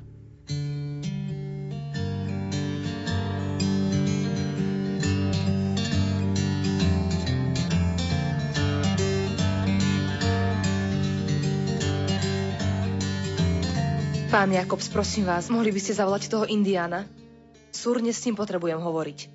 Pán 14.28 14.52
Jakobs, 14.52 14.92
prosím 14.92 15.32
vás, 15.32 15.48
mohli 15.48 15.72
by 15.72 15.80
ste 15.80 15.96
zavolať 15.96 16.28
toho 16.28 16.44
Indiana? 16.44 17.08
Súrne 17.72 18.12
s 18.12 18.20
ním 18.28 18.36
potrebujem 18.36 18.84
hovoriť. 18.84 19.32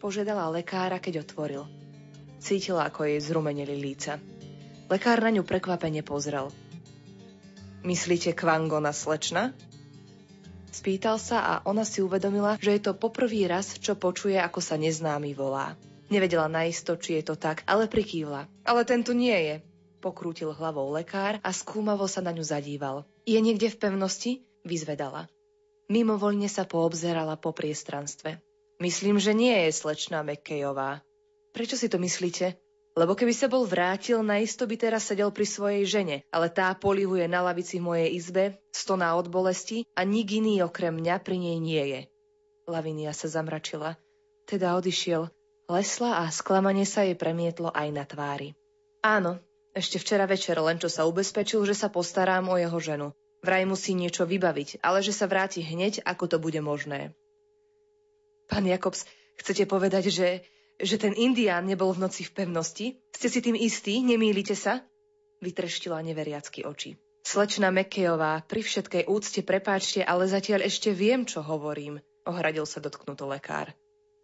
Požiadala 0.00 0.48
lekára, 0.48 0.96
keď 0.96 1.28
otvoril. 1.28 1.89
Cítila, 2.40 2.88
ako 2.88 3.04
jej 3.04 3.20
zrumenili 3.20 3.76
líca. 3.76 4.16
Lekár 4.88 5.20
na 5.20 5.30
ňu 5.30 5.44
prekvapene 5.44 6.00
pozrel. 6.00 6.48
Myslíte 7.84 8.32
Kvangona 8.32 8.96
slečna? 8.96 9.52
Spýtal 10.72 11.20
sa 11.20 11.38
a 11.44 11.52
ona 11.68 11.84
si 11.84 12.00
uvedomila, 12.00 12.56
že 12.56 12.80
je 12.80 12.88
to 12.88 12.96
poprvý 12.96 13.44
raz, 13.44 13.76
čo 13.76 13.92
počuje, 13.94 14.40
ako 14.40 14.64
sa 14.64 14.80
neznámy 14.80 15.36
volá. 15.36 15.76
Nevedela 16.08 16.48
naisto, 16.50 16.96
či 16.96 17.20
je 17.20 17.28
to 17.30 17.34
tak, 17.36 17.62
ale 17.68 17.86
prikývla. 17.86 18.48
Ale 18.66 18.82
ten 18.88 19.04
tu 19.04 19.12
nie 19.12 19.36
je. 19.36 19.56
Pokrútil 20.00 20.50
hlavou 20.56 20.90
lekár 20.96 21.38
a 21.44 21.50
skúmavo 21.52 22.08
sa 22.08 22.24
na 22.24 22.32
ňu 22.32 22.42
zadíval. 22.42 23.04
Je 23.28 23.36
niekde 23.36 23.68
v 23.68 23.78
pevnosti? 23.78 24.32
Vyzvedala. 24.64 25.28
Mimovoľne 25.92 26.48
sa 26.48 26.64
poobzerala 26.64 27.36
po 27.36 27.52
priestranstve. 27.52 28.40
Myslím, 28.80 29.20
že 29.20 29.36
nie 29.36 29.52
je 29.68 29.76
slečna 29.76 30.24
Mekkejová. 30.24 31.04
Prečo 31.50 31.74
si 31.74 31.90
to 31.90 31.98
myslíte? 31.98 32.58
Lebo 32.98 33.14
keby 33.14 33.30
sa 33.30 33.46
bol 33.46 33.62
vrátil, 33.66 34.18
naisto 34.22 34.66
by 34.66 34.74
teraz 34.74 35.06
sedel 35.06 35.30
pri 35.30 35.46
svojej 35.46 35.84
žene, 35.86 36.16
ale 36.34 36.50
tá 36.50 36.74
polihuje 36.74 37.30
na 37.30 37.38
lavici 37.38 37.78
v 37.78 37.86
mojej 37.86 38.08
izbe, 38.10 38.44
stoná 38.74 39.14
od 39.14 39.30
bolesti 39.30 39.86
a 39.94 40.02
nik 40.02 40.34
iný 40.34 40.66
okrem 40.66 40.98
mňa 40.98 41.22
pri 41.22 41.36
nej 41.38 41.58
nie 41.62 41.84
je. 41.86 42.00
Lavinia 42.66 43.14
sa 43.14 43.30
zamračila. 43.30 43.94
Teda 44.42 44.74
odišiel, 44.74 45.30
Lesla 45.70 46.26
a 46.26 46.34
sklamanie 46.34 46.82
sa 46.82 47.06
jej 47.06 47.14
premietlo 47.14 47.70
aj 47.70 47.88
na 47.94 48.02
tvári. 48.02 48.58
Áno, 49.06 49.38
ešte 49.70 50.02
včera 50.02 50.26
večer 50.26 50.58
len 50.58 50.82
čo 50.82 50.90
sa 50.90 51.06
ubezpečil, 51.06 51.62
že 51.62 51.78
sa 51.78 51.86
postarám 51.86 52.50
o 52.50 52.58
jeho 52.58 52.74
ženu. 52.82 53.14
Vraj 53.46 53.70
musí 53.70 53.94
niečo 53.94 54.26
vybaviť, 54.26 54.82
ale 54.82 54.98
že 54.98 55.14
sa 55.14 55.30
vráti 55.30 55.62
hneď, 55.62 56.02
ako 56.02 56.26
to 56.26 56.36
bude 56.42 56.58
možné. 56.58 57.14
Pán 58.50 58.66
Jakobs, 58.66 59.06
chcete 59.38 59.70
povedať, 59.70 60.10
že, 60.10 60.42
že 60.80 60.96
ten 60.96 61.12
indián 61.12 61.68
nebol 61.68 61.92
v 61.92 62.08
noci 62.08 62.24
v 62.24 62.32
pevnosti? 62.32 62.86
Ste 63.12 63.28
si 63.28 63.40
tým 63.44 63.56
istí? 63.56 64.00
Nemýlite 64.00 64.56
sa? 64.56 64.80
Vytreštila 65.40 66.00
neveriacky 66.04 66.64
oči. 66.64 66.96
Slečna 67.20 67.68
Mekejová, 67.68 68.40
pri 68.48 68.64
všetkej 68.64 69.04
úcte 69.04 69.44
prepáčte, 69.44 70.00
ale 70.00 70.24
zatiaľ 70.24 70.64
ešte 70.64 70.90
viem, 70.96 71.28
čo 71.28 71.44
hovorím, 71.44 72.00
ohradil 72.24 72.64
sa 72.64 72.80
dotknuto 72.80 73.28
lekár. 73.28 73.76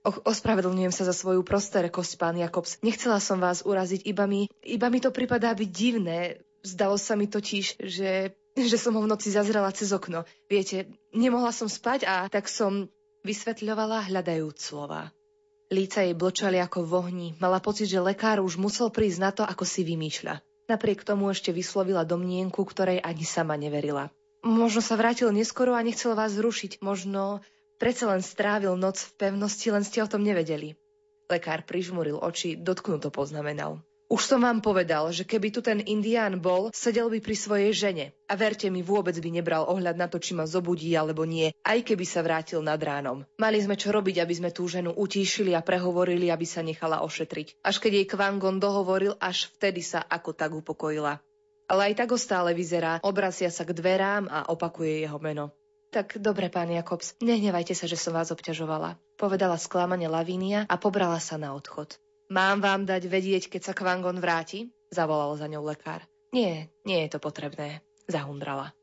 Och, 0.06 0.22
ospravedlňujem 0.22 0.94
sa 0.94 1.02
za 1.02 1.10
svoju 1.10 1.42
prostérekosť, 1.42 2.12
pán 2.16 2.38
Jakobs. 2.38 2.78
Nechcela 2.80 3.18
som 3.18 3.42
vás 3.42 3.66
uraziť, 3.66 4.06
iba 4.06 4.24
mi, 4.24 4.46
iba 4.62 4.86
mi 4.86 5.02
to 5.02 5.10
pripadá 5.10 5.50
byť 5.50 5.70
divné. 5.70 6.40
Zdalo 6.62 6.94
sa 6.94 7.18
mi 7.18 7.26
totiž, 7.26 7.82
že, 7.82 8.32
že 8.54 8.76
som 8.78 8.94
ho 8.94 9.02
v 9.02 9.10
noci 9.10 9.34
zazrela 9.34 9.74
cez 9.74 9.90
okno. 9.90 10.22
Viete, 10.46 10.86
nemohla 11.10 11.50
som 11.50 11.66
spať 11.66 12.06
a 12.06 12.30
tak 12.30 12.46
som 12.46 12.86
vysvetľovala 13.26 14.06
hľadajúc 14.06 14.56
slova. 14.62 15.10
Líca 15.66 16.06
jej 16.06 16.14
blčali 16.14 16.62
ako 16.62 16.86
v 16.86 16.92
ohni. 16.94 17.28
Mala 17.42 17.58
pocit, 17.58 17.90
že 17.90 17.98
lekár 17.98 18.38
už 18.38 18.54
musel 18.58 18.90
prísť 18.90 19.18
na 19.18 19.30
to, 19.34 19.42
ako 19.42 19.66
si 19.66 19.82
vymýšľa. 19.82 20.38
Napriek 20.70 21.02
tomu 21.02 21.30
ešte 21.30 21.50
vyslovila 21.50 22.06
domnienku, 22.06 22.62
ktorej 22.62 23.02
ani 23.02 23.26
sama 23.26 23.58
neverila. 23.58 24.10
Možno 24.46 24.78
sa 24.78 24.94
vrátil 24.94 25.30
neskoro 25.34 25.74
a 25.74 25.82
nechcel 25.82 26.14
vás 26.14 26.38
zrušiť. 26.38 26.82
Možno 26.82 27.42
Predsa 27.76 28.08
len 28.08 28.24
strávil 28.24 28.72
noc 28.80 29.04
v 29.04 29.12
pevnosti, 29.20 29.68
len 29.68 29.84
ste 29.84 30.00
o 30.00 30.08
tom 30.08 30.24
nevedeli. 30.24 30.80
Lekár 31.28 31.68
prižmuril 31.68 32.16
oči, 32.16 32.56
dotknuto 32.56 33.12
poznamenal. 33.12 33.84
Už 34.06 34.22
som 34.22 34.38
vám 34.38 34.62
povedal, 34.62 35.10
že 35.10 35.26
keby 35.26 35.50
tu 35.50 35.58
ten 35.66 35.82
indián 35.82 36.38
bol, 36.38 36.70
sedel 36.70 37.10
by 37.10 37.18
pri 37.18 37.34
svojej 37.34 37.72
žene. 37.74 38.14
A 38.30 38.38
verte 38.38 38.70
mi, 38.70 38.78
vôbec 38.78 39.18
by 39.18 39.30
nebral 39.34 39.66
ohľad 39.66 39.98
na 39.98 40.06
to, 40.06 40.22
či 40.22 40.30
ma 40.30 40.46
zobudí 40.46 40.94
alebo 40.94 41.26
nie, 41.26 41.50
aj 41.66 41.82
keby 41.82 42.06
sa 42.06 42.22
vrátil 42.22 42.62
nad 42.62 42.78
ránom. 42.78 43.26
Mali 43.34 43.58
sme 43.58 43.74
čo 43.74 43.90
robiť, 43.90 44.22
aby 44.22 44.34
sme 44.38 44.54
tú 44.54 44.62
ženu 44.70 44.94
utíšili 44.94 45.58
a 45.58 45.66
prehovorili, 45.66 46.30
aby 46.30 46.46
sa 46.46 46.62
nechala 46.62 47.02
ošetriť. 47.02 47.58
Až 47.66 47.82
keď 47.82 47.92
jej 47.98 48.06
Kvangon 48.06 48.62
dohovoril, 48.62 49.18
až 49.18 49.50
vtedy 49.58 49.82
sa 49.82 50.06
ako 50.06 50.38
tak 50.38 50.54
upokojila. 50.54 51.18
Ale 51.66 51.90
aj 51.90 52.06
tak 52.06 52.14
ho 52.14 52.18
stále 52.18 52.54
vyzerá, 52.54 53.02
obracia 53.02 53.50
sa 53.50 53.66
k 53.66 53.74
dverám 53.74 54.30
a 54.30 54.54
opakuje 54.54 55.02
jeho 55.02 55.18
meno. 55.18 55.50
Tak 55.90 56.22
dobre, 56.22 56.46
pán 56.46 56.70
Jakobs, 56.70 57.18
nehnevajte 57.18 57.74
sa, 57.74 57.90
že 57.90 57.98
som 57.98 58.14
vás 58.14 58.30
obťažovala, 58.30 59.02
povedala 59.18 59.58
sklamane 59.58 60.06
Lavínia 60.06 60.62
a 60.70 60.78
pobrala 60.78 61.18
sa 61.18 61.34
na 61.42 61.58
odchod. 61.58 61.98
Mám 62.26 62.58
vám 62.58 62.82
dať 62.82 63.06
vedieť, 63.06 63.46
keď 63.46 63.70
sa 63.70 63.72
Kvangon 63.76 64.18
vráti? 64.18 64.66
Zavolal 64.90 65.38
za 65.38 65.46
ňou 65.46 65.62
lekár. 65.62 66.02
Nie, 66.34 66.74
nie 66.82 67.06
je 67.06 67.14
to 67.14 67.18
potrebné, 67.22 67.86
zahundrala. 68.10 68.74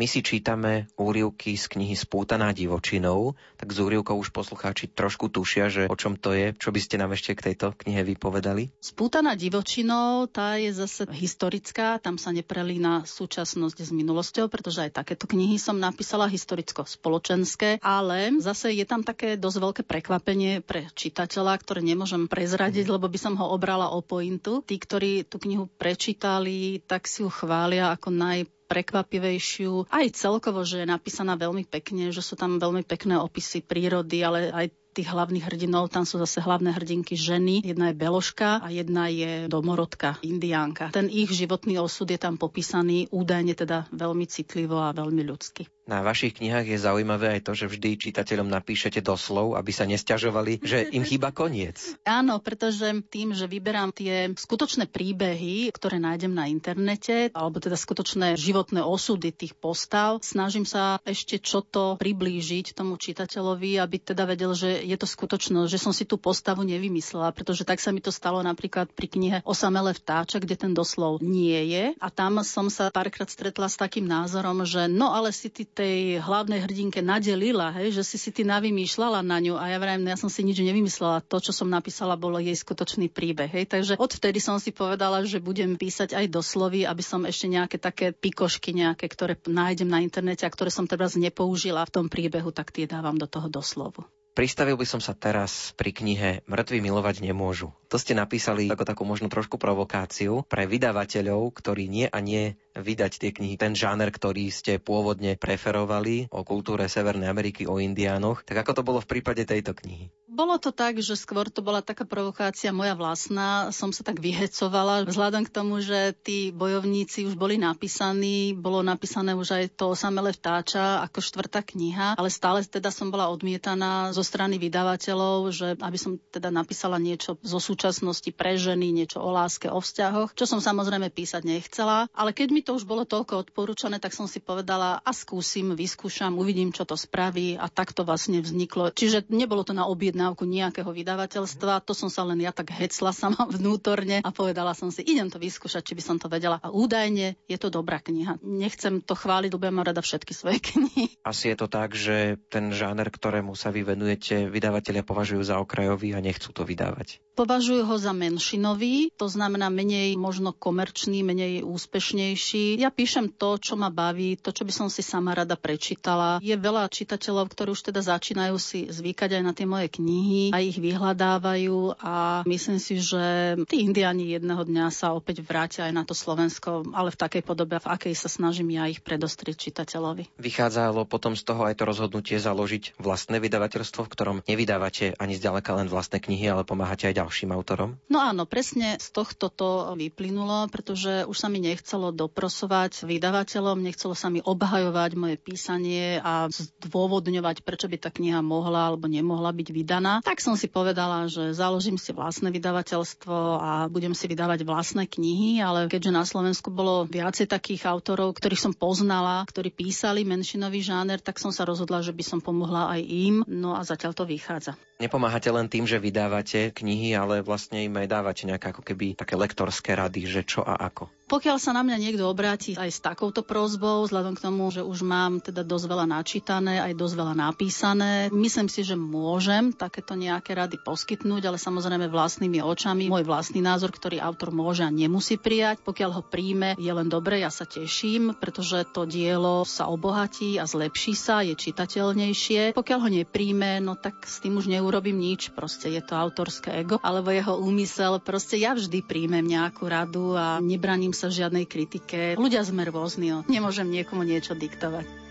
My 0.00 0.08
si 0.08 0.24
čítame 0.24 0.88
úrivky 0.96 1.60
z 1.60 1.76
knihy 1.76 1.92
Spútaná 1.92 2.56
divočinou, 2.56 3.36
tak 3.60 3.68
z 3.68 3.84
úrivkov 3.84 4.16
už 4.16 4.32
poslucháči 4.32 4.88
trošku 4.88 5.28
tušia, 5.28 5.68
že 5.68 5.82
o 5.92 5.96
čom 6.00 6.16
to 6.16 6.32
je. 6.32 6.56
Čo 6.56 6.72
by 6.72 6.80
ste 6.80 6.96
nám 6.96 7.12
ešte 7.12 7.36
k 7.36 7.52
tejto 7.52 7.76
knihe 7.76 8.00
vypovedali? 8.08 8.72
Spútaná 8.80 9.36
divočinou, 9.36 10.24
tá 10.24 10.56
je 10.56 10.72
zase 10.72 11.04
historická, 11.12 12.00
tam 12.00 12.16
sa 12.16 12.32
neprelína 12.32 13.04
súčasnosť 13.04 13.76
s 13.84 13.92
minulosťou, 13.92 14.48
pretože 14.48 14.88
aj 14.88 15.04
takéto 15.04 15.28
knihy 15.28 15.60
som 15.60 15.76
napísala 15.76 16.32
historicko-spoločenské, 16.32 17.84
ale 17.84 18.40
zase 18.40 18.72
je 18.72 18.88
tam 18.88 19.04
také 19.04 19.36
dosť 19.36 19.58
veľké 19.60 19.82
prekvapenie 19.84 20.64
pre 20.64 20.88
čitateľa, 20.96 21.60
ktoré 21.60 21.84
nemôžem 21.84 22.24
prezradiť, 22.24 22.88
lebo 22.88 23.04
by 23.04 23.20
som 23.20 23.36
ho 23.36 23.52
obrala 23.52 23.92
o 23.92 24.00
pointu. 24.00 24.64
Tí, 24.64 24.80
ktorí 24.80 25.28
tú 25.28 25.36
knihu 25.36 25.68
prečítali, 25.68 26.80
tak 26.88 27.04
si 27.04 27.20
ju 27.20 27.28
chvália 27.28 27.92
ako 27.92 28.08
naj 28.16 28.48
prekvapivejšiu. 28.70 29.90
Aj 29.90 30.06
celkovo, 30.14 30.62
že 30.62 30.86
je 30.86 30.86
napísaná 30.86 31.34
veľmi 31.34 31.66
pekne, 31.66 32.14
že 32.14 32.22
sú 32.22 32.38
tam 32.38 32.62
veľmi 32.62 32.86
pekné 32.86 33.18
opisy 33.18 33.66
prírody, 33.66 34.22
ale 34.22 34.54
aj 34.54 34.66
tých 35.00 35.16
hlavných 35.16 35.48
hrdinov, 35.48 35.88
tam 35.88 36.04
sú 36.04 36.20
zase 36.20 36.44
hlavné 36.44 36.76
hrdinky 36.76 37.16
ženy. 37.16 37.64
Jedna 37.64 37.88
je 37.88 37.96
Beloška 37.96 38.60
a 38.60 38.68
jedna 38.68 39.08
je 39.08 39.48
domorodka, 39.48 40.20
indiánka. 40.20 40.92
Ten 40.92 41.08
ich 41.08 41.32
životný 41.32 41.80
osud 41.80 42.04
je 42.12 42.20
tam 42.20 42.36
popísaný 42.36 43.08
údajne 43.08 43.56
teda 43.56 43.88
veľmi 43.96 44.28
citlivo 44.28 44.76
a 44.76 44.92
veľmi 44.92 45.24
ľudsky. 45.24 45.64
Na 45.90 46.06
vašich 46.06 46.38
knihách 46.38 46.70
je 46.70 46.78
zaujímavé 46.78 47.34
aj 47.34 47.50
to, 47.50 47.52
že 47.58 47.66
vždy 47.66 47.98
čitateľom 47.98 48.46
napíšete 48.46 49.02
doslov, 49.02 49.58
aby 49.58 49.74
sa 49.74 49.90
nesťažovali, 49.90 50.62
že 50.62 50.86
im 50.94 51.02
chýba 51.02 51.34
koniec. 51.34 51.82
Áno, 52.06 52.38
pretože 52.38 52.86
tým, 53.10 53.34
že 53.34 53.50
vyberám 53.50 53.90
tie 53.90 54.30
skutočné 54.30 54.86
príbehy, 54.86 55.66
ktoré 55.74 55.98
nájdem 55.98 56.30
na 56.30 56.46
internete, 56.46 57.34
alebo 57.34 57.58
teda 57.58 57.74
skutočné 57.74 58.38
životné 58.38 58.86
osudy 58.86 59.34
tých 59.34 59.58
postav, 59.58 60.22
snažím 60.22 60.62
sa 60.62 61.02
ešte 61.02 61.42
čo 61.42 61.66
to 61.66 61.98
priblížiť 61.98 62.70
tomu 62.70 62.94
čitateľovi, 62.94 63.82
aby 63.82 63.96
teda 63.98 64.30
vedel, 64.30 64.54
že 64.54 64.86
je 64.90 64.98
to 64.98 65.06
skutočnosť, 65.06 65.70
že 65.70 65.78
som 65.78 65.94
si 65.94 66.02
tú 66.02 66.18
postavu 66.18 66.66
nevymyslela, 66.66 67.30
pretože 67.30 67.62
tak 67.62 67.78
sa 67.78 67.94
mi 67.94 68.02
to 68.02 68.10
stalo 68.10 68.42
napríklad 68.42 68.90
pri 68.90 69.06
knihe 69.06 69.38
Osamele 69.46 69.94
vtáča, 69.94 70.42
kde 70.42 70.58
ten 70.58 70.72
doslov 70.74 71.22
nie 71.22 71.70
je. 71.70 71.84
A 72.02 72.08
tam 72.10 72.42
som 72.42 72.66
sa 72.66 72.90
párkrát 72.90 73.30
stretla 73.30 73.70
s 73.70 73.78
takým 73.78 74.04
názorom, 74.04 74.66
že 74.66 74.90
no 74.90 75.14
ale 75.14 75.30
si 75.30 75.46
ty 75.46 75.62
tej 75.62 76.18
hlavnej 76.18 76.66
hrdinke 76.66 76.98
nadelila, 76.98 77.70
hej, 77.78 77.94
že 77.94 78.02
si 78.02 78.16
si 78.18 78.34
ty 78.34 78.42
navymýšľala 78.42 79.22
na 79.22 79.38
ňu 79.38 79.54
a 79.54 79.70
ja 79.70 79.78
vrajím, 79.78 80.10
ja 80.10 80.18
som 80.18 80.26
si 80.26 80.42
nič 80.42 80.58
nevymyslela. 80.58 81.22
To, 81.30 81.38
čo 81.38 81.54
som 81.54 81.70
napísala, 81.70 82.18
bolo 82.18 82.42
jej 82.42 82.54
skutočný 82.54 83.08
príbeh. 83.08 83.48
Hej. 83.48 83.70
Takže 83.70 83.94
odvtedy 83.96 84.42
som 84.42 84.58
si 84.58 84.74
povedala, 84.74 85.22
že 85.22 85.38
budem 85.38 85.78
písať 85.78 86.18
aj 86.18 86.26
do 86.26 86.42
slovy, 86.42 86.82
aby 86.82 87.02
som 87.06 87.22
ešte 87.22 87.46
nejaké 87.46 87.76
také 87.78 88.10
pikošky 88.10 88.74
nejaké, 88.74 89.06
ktoré 89.06 89.38
nájdem 89.46 89.88
na 89.88 90.02
internete 90.02 90.42
a 90.44 90.50
ktoré 90.50 90.68
som 90.68 90.88
teraz 90.90 91.14
nepoužila 91.14 91.86
v 91.86 91.94
tom 91.94 92.06
príbehu, 92.10 92.50
tak 92.50 92.74
tie 92.74 92.90
dávam 92.90 93.14
do 93.14 93.30
toho 93.30 93.46
doslovu. 93.46 94.02
Pristavil 94.30 94.78
by 94.78 94.86
som 94.86 95.02
sa 95.02 95.10
teraz 95.10 95.74
pri 95.74 95.90
knihe 95.90 96.46
Mŕtvi 96.46 96.78
milovať 96.78 97.26
nemôžu. 97.26 97.74
To 97.90 97.98
ste 97.98 98.14
napísali 98.14 98.70
ako 98.70 98.86
takú 98.86 99.02
možno 99.02 99.26
trošku 99.26 99.58
provokáciu 99.58 100.46
pre 100.46 100.70
vydavateľov, 100.70 101.50
ktorí 101.50 101.90
nie 101.90 102.06
a 102.06 102.18
nie 102.22 102.54
vydať 102.78 103.12
tie 103.18 103.30
knihy, 103.34 103.58
ten 103.58 103.74
žáner, 103.74 104.14
ktorý 104.14 104.46
ste 104.54 104.78
pôvodne 104.78 105.34
preferovali 105.34 106.30
o 106.30 106.46
kultúre 106.46 106.86
Severnej 106.86 107.26
Ameriky, 107.26 107.66
o 107.66 107.82
indiánoch. 107.82 108.46
Tak 108.46 108.62
ako 108.62 108.72
to 108.78 108.86
bolo 108.86 108.98
v 109.02 109.10
prípade 109.18 109.42
tejto 109.42 109.74
knihy? 109.74 110.14
Bolo 110.30 110.62
to 110.62 110.70
tak, 110.70 111.02
že 111.02 111.18
skôr 111.18 111.50
to 111.50 111.58
bola 111.58 111.82
taká 111.82 112.06
provokácia 112.06 112.70
moja 112.70 112.94
vlastná. 112.94 113.74
Som 113.74 113.90
sa 113.90 114.06
tak 114.06 114.22
vyhecovala 114.22 115.02
vzhľadom 115.02 115.42
k 115.42 115.50
tomu, 115.50 115.82
že 115.82 116.14
tí 116.22 116.54
bojovníci 116.54 117.26
už 117.26 117.34
boli 117.34 117.58
napísaní, 117.58 118.54
bolo 118.54 118.78
napísané 118.78 119.34
už 119.34 119.58
aj 119.58 119.64
to 119.74 119.90
osamele 119.90 120.30
vtáča 120.30 121.02
ako 121.02 121.18
štvrtá 121.18 121.66
kniha, 121.66 122.14
ale 122.14 122.30
stále 122.30 122.62
teda 122.62 122.94
som 122.94 123.10
bola 123.10 123.26
odmietaná 123.26 124.14
zo 124.14 124.22
strany 124.22 124.62
vydavateľov, 124.62 125.50
že 125.50 125.74
aby 125.82 125.98
som 125.98 126.14
teda 126.30 126.54
napísala 126.54 127.02
niečo 127.02 127.34
zo 127.42 127.58
súčasnosti 127.58 128.30
pre 128.30 128.54
ženy, 128.54 128.94
niečo 128.94 129.18
o 129.18 129.34
láske, 129.34 129.66
o 129.66 129.82
vzťahoch, 129.82 130.38
čo 130.38 130.46
som 130.46 130.62
samozrejme 130.62 131.10
písať 131.10 131.42
nechcela. 131.42 132.06
Ale 132.14 132.30
keď 132.30 132.48
mi 132.54 132.62
to 132.62 132.78
už 132.78 132.86
bolo 132.86 133.02
toľko 133.02 133.50
odporúčané, 133.50 133.98
tak 133.98 134.14
som 134.14 134.30
si 134.30 134.38
povedala 134.38 135.02
a 135.02 135.10
skúsim, 135.10 135.74
vyskúšam, 135.74 136.38
uvidím, 136.38 136.70
čo 136.70 136.86
to 136.86 136.94
spraví 136.94 137.58
a 137.58 137.66
tak 137.66 137.90
to 137.90 138.06
vlastne 138.06 138.38
vzniklo. 138.38 138.94
Čiže 138.94 139.26
nebolo 139.26 139.66
to 139.66 139.74
na 139.74 139.90
objednanie 139.90 140.19
objednávku 140.20 140.44
nejakého 140.44 140.92
vydavateľstva. 140.92 141.80
To 141.88 141.96
som 141.96 142.12
sa 142.12 142.28
len 142.28 142.44
ja 142.44 142.52
tak 142.52 142.76
hecla 142.76 143.08
sama 143.16 143.48
vnútorne 143.48 144.20
a 144.20 144.28
povedala 144.28 144.76
som 144.76 144.92
si, 144.92 145.00
idem 145.00 145.32
to 145.32 145.40
vyskúšať, 145.40 145.80
či 145.80 145.96
by 145.96 146.02
som 146.04 146.16
to 146.20 146.28
vedela. 146.28 146.60
A 146.60 146.68
údajne 146.68 147.40
je 147.48 147.56
to 147.56 147.72
dobrá 147.72 148.04
kniha. 148.04 148.36
Nechcem 148.44 149.00
to 149.00 149.16
chváliť, 149.16 149.48
lebo 149.56 149.64
ja 149.64 149.72
mám 149.72 149.88
rada 149.88 150.04
všetky 150.04 150.36
svoje 150.36 150.60
knihy. 150.68 151.16
Asi 151.24 151.48
je 151.48 151.56
to 151.56 151.72
tak, 151.72 151.96
že 151.96 152.36
ten 152.52 152.68
žáner, 152.76 153.08
ktorému 153.08 153.56
sa 153.56 153.72
vy 153.72 153.80
venujete, 153.96 154.52
vydavatelia 154.52 155.00
považujú 155.00 155.40
za 155.40 155.56
okrajový 155.56 156.12
a 156.12 156.20
nechcú 156.20 156.52
to 156.52 156.68
vydávať. 156.68 157.16
Považujú 157.32 157.88
ho 157.88 157.96
za 157.96 158.12
menšinový, 158.12 159.16
to 159.16 159.24
znamená 159.24 159.72
menej 159.72 160.20
možno 160.20 160.52
komerčný, 160.52 161.24
menej 161.24 161.64
úspešnejší. 161.64 162.76
Ja 162.76 162.92
píšem 162.92 163.32
to, 163.32 163.56
čo 163.56 163.80
ma 163.80 163.88
baví, 163.88 164.36
to, 164.36 164.52
čo 164.52 164.68
by 164.68 164.72
som 164.74 164.92
si 164.92 165.00
sama 165.00 165.32
rada 165.32 165.56
prečítala. 165.56 166.36
Je 166.44 166.52
veľa 166.52 166.92
čitateľov, 166.92 167.48
ktorí 167.48 167.72
už 167.72 167.88
teda 167.88 168.04
začínajú 168.04 168.60
si 168.60 168.84
zvykať 168.92 169.40
aj 169.40 169.42
na 169.46 169.52
tie 169.56 169.64
moje 169.64 169.88
knihy 169.88 170.09
a 170.54 170.62
ich 170.62 170.78
vyhľadávajú 170.78 171.98
a 171.98 172.46
myslím 172.46 172.78
si, 172.78 173.02
že 173.02 173.56
tí 173.66 173.82
indiani 173.82 174.38
jedného 174.38 174.62
dňa 174.62 174.86
sa 174.94 175.12
opäť 175.12 175.42
vrátia 175.42 175.90
aj 175.90 175.92
na 175.96 176.04
to 176.06 176.14
Slovensko, 176.14 176.86
ale 176.94 177.10
v 177.10 177.20
takej 177.20 177.42
podobe, 177.42 177.82
v 177.82 177.90
akej 177.90 178.14
sa 178.14 178.30
snažím 178.30 178.70
ja 178.76 178.86
ich 178.86 179.02
predostrieť 179.02 179.70
čitateľovi. 179.70 180.38
Vychádzalo 180.38 181.04
potom 181.04 181.34
z 181.34 181.42
toho 181.42 181.66
aj 181.66 181.74
to 181.80 181.84
rozhodnutie 181.88 182.38
založiť 182.38 183.00
vlastné 183.02 183.42
vydavateľstvo, 183.42 184.06
v 184.06 184.12
ktorom 184.12 184.36
nevydávate 184.46 185.18
ani 185.18 185.34
zďaleka 185.34 185.74
len 185.74 185.90
vlastné 185.90 186.22
knihy, 186.22 186.46
ale 186.46 186.62
pomáhate 186.62 187.10
aj 187.10 187.16
ďalším 187.16 187.30
ďalším 187.30 187.56
autorom? 187.56 187.90
No 188.12 188.18
áno, 188.20 188.44
presne 188.44 188.98
z 188.98 189.08
tohto 189.14 189.48
to 189.48 189.96
vyplynulo, 189.96 190.68
pretože 190.68 191.24
už 191.24 191.36
sa 191.38 191.48
mi 191.48 191.62
nechcelo 191.62 192.12
doprosovať 192.12 193.06
vydavateľom, 193.06 193.80
nechcelo 193.80 194.18
sa 194.18 194.28
mi 194.28 194.42
obhajovať 194.42 195.10
moje 195.14 195.36
písanie 195.38 196.18
a 196.20 196.50
zdôvodňovať, 196.50 197.62
prečo 197.62 197.86
by 197.86 197.96
tá 198.02 198.10
kniha 198.10 198.42
mohla 198.42 198.90
alebo 198.90 199.06
nemohla 199.06 199.54
byť 199.54 199.68
vydaná. 199.70 199.99
Tak 200.00 200.40
som 200.40 200.56
si 200.56 200.66
povedala, 200.66 201.28
že 201.28 201.52
založím 201.52 202.00
si 202.00 202.16
vlastné 202.16 202.48
vydavateľstvo 202.48 203.36
a 203.60 203.70
budem 203.92 204.16
si 204.16 204.24
vydávať 204.24 204.64
vlastné 204.64 205.04
knihy, 205.04 205.60
ale 205.60 205.86
keďže 205.92 206.12
na 206.12 206.24
Slovensku 206.24 206.72
bolo 206.72 207.04
viacej 207.04 207.46
takých 207.46 207.84
autorov, 207.86 208.34
ktorých 208.40 208.70
som 208.70 208.72
poznala, 208.72 209.44
ktorí 209.44 209.68
písali 209.68 210.24
menšinový 210.24 210.80
žáner, 210.80 211.20
tak 211.20 211.36
som 211.36 211.52
sa 211.52 211.68
rozhodla, 211.68 212.00
že 212.00 212.16
by 212.16 212.24
som 212.24 212.40
pomohla 212.40 212.96
aj 212.96 213.00
im. 213.04 213.36
No 213.44 213.76
a 213.76 213.84
zatiaľ 213.84 214.16
to 214.16 214.24
vychádza. 214.24 214.74
Nepomáhate 215.00 215.48
len 215.48 215.64
tým, 215.64 215.88
že 215.88 215.96
vydávate 215.96 216.76
knihy, 216.76 217.16
ale 217.16 217.40
vlastne 217.40 217.88
im 217.88 217.96
aj 217.96 218.04
dávate 218.04 218.44
nejaké 218.44 218.68
ako 218.68 218.84
keby 218.84 219.16
také 219.16 219.32
lektorské 219.32 219.96
rady, 219.96 220.28
že 220.28 220.44
čo 220.44 220.60
a 220.60 220.76
ako. 220.76 221.08
Pokiaľ 221.30 221.56
sa 221.56 221.72
na 221.72 221.80
mňa 221.86 221.96
niekto 221.96 222.26
obráti 222.26 222.76
aj 222.76 222.90
s 222.90 223.00
takouto 223.00 223.40
prozbou, 223.46 224.04
vzhľadom 224.04 224.36
k 224.36 224.44
tomu, 224.44 224.68
že 224.68 224.84
už 224.84 225.06
mám 225.06 225.38
teda 225.38 225.62
dosť 225.62 225.86
veľa 225.88 226.06
načítané, 226.10 226.82
aj 226.82 226.98
dosť 226.98 227.14
veľa 227.16 227.34
napísané, 227.38 228.28
myslím 228.34 228.68
si, 228.68 228.82
že 228.84 228.98
môžem 228.98 229.72
takéto 229.90 230.14
nejaké 230.14 230.54
rady 230.54 230.78
poskytnúť, 230.78 231.50
ale 231.50 231.58
samozrejme 231.58 232.06
vlastnými 232.06 232.62
očami. 232.62 233.10
Môj 233.10 233.26
vlastný 233.26 233.58
názor, 233.58 233.90
ktorý 233.90 234.22
autor 234.22 234.54
môže 234.54 234.86
a 234.86 234.94
nemusí 234.94 235.34
prijať, 235.34 235.82
pokiaľ 235.82 236.10
ho 236.14 236.22
príjme, 236.22 236.78
je 236.78 236.92
len 236.94 237.10
dobre, 237.10 237.42
ja 237.42 237.50
sa 237.50 237.66
teším, 237.66 238.38
pretože 238.38 238.86
to 238.94 239.02
dielo 239.02 239.66
sa 239.66 239.90
obohatí 239.90 240.62
a 240.62 240.70
zlepší 240.70 241.18
sa, 241.18 241.42
je 241.42 241.58
čitateľnejšie. 241.58 242.78
Pokiaľ 242.78 242.98
ho 243.02 243.10
nepríjme, 243.10 243.82
no 243.82 243.98
tak 243.98 244.22
s 244.22 244.38
tým 244.38 244.62
už 244.62 244.70
neurobím 244.70 245.18
nič, 245.18 245.50
proste 245.50 245.90
je 245.90 245.98
to 246.06 246.14
autorské 246.14 246.86
ego 246.86 247.02
alebo 247.02 247.34
jeho 247.34 247.58
úmysel. 247.58 248.22
Proste 248.22 248.62
ja 248.62 248.78
vždy 248.78 249.02
príjmem 249.02 249.42
nejakú 249.42 249.90
radu 249.90 250.38
a 250.38 250.62
nebraním 250.62 251.10
sa 251.10 251.34
žiadnej 251.34 251.66
kritike. 251.66 252.38
Ľudia 252.38 252.62
sme 252.62 252.86
rôzni, 252.86 253.42
nemôžem 253.50 253.90
niekomu 253.90 254.22
niečo 254.22 254.54
diktovať. 254.54 255.30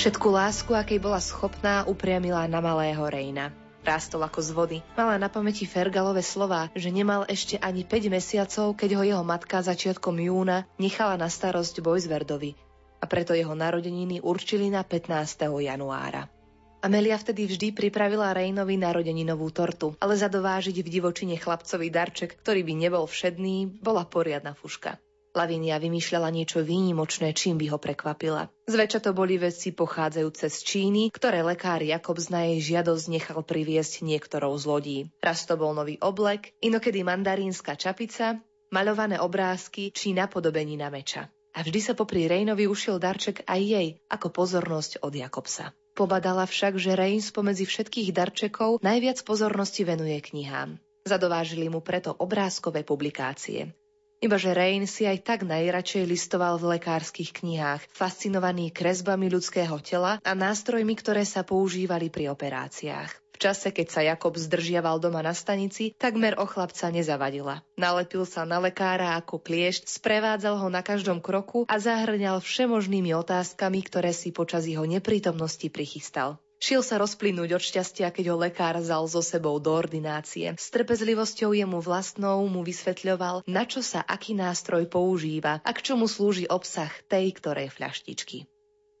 Všetku 0.00 0.32
lásku, 0.32 0.72
akej 0.72 0.96
bola 0.96 1.20
schopná, 1.20 1.84
upriamila 1.84 2.48
na 2.48 2.64
malého 2.64 3.04
Rejna. 3.04 3.52
Rástol 3.84 4.24
ako 4.24 4.40
z 4.40 4.50
vody. 4.56 4.78
Mala 4.96 5.20
na 5.20 5.28
pamäti 5.28 5.68
Fergalové 5.68 6.24
slova, 6.24 6.72
že 6.72 6.88
nemal 6.88 7.28
ešte 7.28 7.60
ani 7.60 7.84
5 7.84 8.08
mesiacov, 8.08 8.80
keď 8.80 8.96
ho 8.96 9.02
jeho 9.04 9.20
matka 9.20 9.60
začiatkom 9.60 10.16
júna 10.16 10.64
nechala 10.80 11.20
na 11.20 11.28
starosť 11.28 11.84
Bojzverdovi 11.84 12.56
a 12.96 13.04
preto 13.04 13.36
jeho 13.36 13.52
narodeniny 13.52 14.24
určili 14.24 14.72
na 14.72 14.80
15. 14.88 15.36
januára. 15.68 16.32
Amelia 16.80 17.20
vtedy 17.20 17.44
vždy 17.44 17.76
pripravila 17.76 18.32
Rejnovi 18.32 18.80
narodeninovú 18.80 19.52
tortu, 19.52 19.92
ale 20.00 20.16
zadovážiť 20.16 20.80
v 20.80 20.92
divočine 20.96 21.36
chlapcovi 21.36 21.92
darček, 21.92 22.40
ktorý 22.40 22.64
by 22.64 22.72
nebol 22.88 23.04
všedný, 23.04 23.84
bola 23.84 24.08
poriadna 24.08 24.56
fuška. 24.56 24.96
Lavinia 25.30 25.78
vymýšľala 25.78 26.26
niečo 26.34 26.58
výnimočné, 26.58 27.30
čím 27.38 27.54
by 27.54 27.70
ho 27.70 27.78
prekvapila. 27.78 28.50
Zväčša 28.66 28.98
to 29.06 29.10
boli 29.14 29.38
veci 29.38 29.70
pochádzajúce 29.70 30.50
z 30.50 30.58
Číny, 30.66 31.02
ktoré 31.14 31.46
lekár 31.46 31.78
Jakob 31.86 32.18
na 32.34 32.50
jej 32.50 32.74
žiadosť 32.74 33.04
nechal 33.06 33.38
priviesť 33.46 34.02
niektorou 34.02 34.50
z 34.58 34.64
lodí. 34.66 34.98
Raz 35.22 35.46
to 35.46 35.54
bol 35.54 35.70
nový 35.70 36.02
oblek, 36.02 36.50
inokedy 36.58 37.06
mandarínska 37.06 37.78
čapica, 37.78 38.42
maľované 38.74 39.22
obrázky 39.22 39.94
či 39.94 40.18
napodobenina 40.18 40.90
meča. 40.90 41.30
A 41.54 41.62
vždy 41.62 41.78
sa 41.78 41.94
popri 41.94 42.26
Rejnovi 42.26 42.66
ušiel 42.66 42.98
darček 42.98 43.46
aj 43.46 43.60
jej, 43.62 43.88
ako 44.10 44.34
pozornosť 44.34 45.02
od 45.02 45.14
Jakobsa. 45.14 45.70
Pobadala 45.94 46.46
však, 46.46 46.74
že 46.74 46.98
Rejn 46.98 47.22
spomedzi 47.22 47.66
všetkých 47.70 48.10
darčekov 48.14 48.82
najviac 48.82 49.22
pozornosti 49.22 49.86
venuje 49.86 50.18
knihám. 50.18 50.78
Zadovážili 51.06 51.66
mu 51.66 51.82
preto 51.82 52.14
obrázkové 52.14 52.86
publikácie. 52.86 53.74
Ibaže 54.20 54.52
Rain 54.52 54.84
si 54.84 55.08
aj 55.08 55.24
tak 55.24 55.48
najradšej 55.48 56.04
listoval 56.04 56.60
v 56.60 56.76
lekárskych 56.76 57.40
knihách, 57.40 57.88
fascinovaný 57.88 58.68
kresbami 58.68 59.32
ľudského 59.32 59.80
tela 59.80 60.20
a 60.20 60.32
nástrojmi, 60.36 60.92
ktoré 60.92 61.24
sa 61.24 61.40
používali 61.40 62.12
pri 62.12 62.28
operáciách. 62.28 63.08
V 63.32 63.36
čase, 63.40 63.72
keď 63.72 63.86
sa 63.88 64.04
Jakob 64.04 64.36
zdržiaval 64.36 65.00
doma 65.00 65.24
na 65.24 65.32
stanici, 65.32 65.96
takmer 65.96 66.36
o 66.36 66.44
chlapca 66.44 66.92
nezavadila. 66.92 67.64
Nalepil 67.80 68.28
sa 68.28 68.44
na 68.44 68.60
lekára 68.60 69.16
ako 69.16 69.40
kliešť, 69.40 69.88
sprevádzal 69.88 70.60
ho 70.60 70.68
na 70.68 70.84
každom 70.84 71.24
kroku 71.24 71.64
a 71.64 71.80
zahrňal 71.80 72.44
všemožnými 72.44 73.16
otázkami, 73.16 73.80
ktoré 73.88 74.12
si 74.12 74.36
počas 74.36 74.68
jeho 74.68 74.84
neprítomnosti 74.84 75.72
prichystal. 75.72 76.36
Šiel 76.60 76.84
sa 76.84 77.00
rozplynúť 77.00 77.56
od 77.56 77.62
šťastia, 77.64 78.12
keď 78.12 78.30
ho 78.30 78.36
lekár 78.36 78.76
zal 78.84 79.08
so 79.08 79.24
sebou 79.24 79.56
do 79.56 79.72
ordinácie. 79.72 80.52
S 80.60 80.68
trpezlivosťou 80.68 81.56
jemu 81.56 81.80
vlastnou 81.80 82.44
mu 82.52 82.60
vysvetľoval, 82.60 83.48
na 83.48 83.64
čo 83.64 83.80
sa 83.80 84.04
aký 84.04 84.36
nástroj 84.36 84.84
používa 84.84 85.64
a 85.64 85.70
k 85.72 85.80
čomu 85.80 86.04
slúži 86.04 86.44
obsah 86.52 86.92
tej 87.08 87.32
ktorej 87.32 87.72
fľaštičky. 87.72 88.44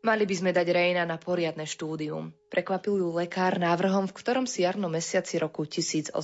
Mali 0.00 0.24
by 0.24 0.34
sme 0.40 0.56
dať 0.56 0.72
Rejna 0.72 1.04
na 1.04 1.20
poriadne 1.20 1.68
štúdium. 1.68 2.32
Prekvapil 2.48 3.04
ju 3.04 3.12
lekár 3.12 3.60
návrhom, 3.60 4.08
v 4.08 4.16
ktorom 4.16 4.48
si 4.48 4.64
jarno 4.64 4.88
mesiaci 4.88 5.36
roku 5.36 5.68
1817. 5.68 6.16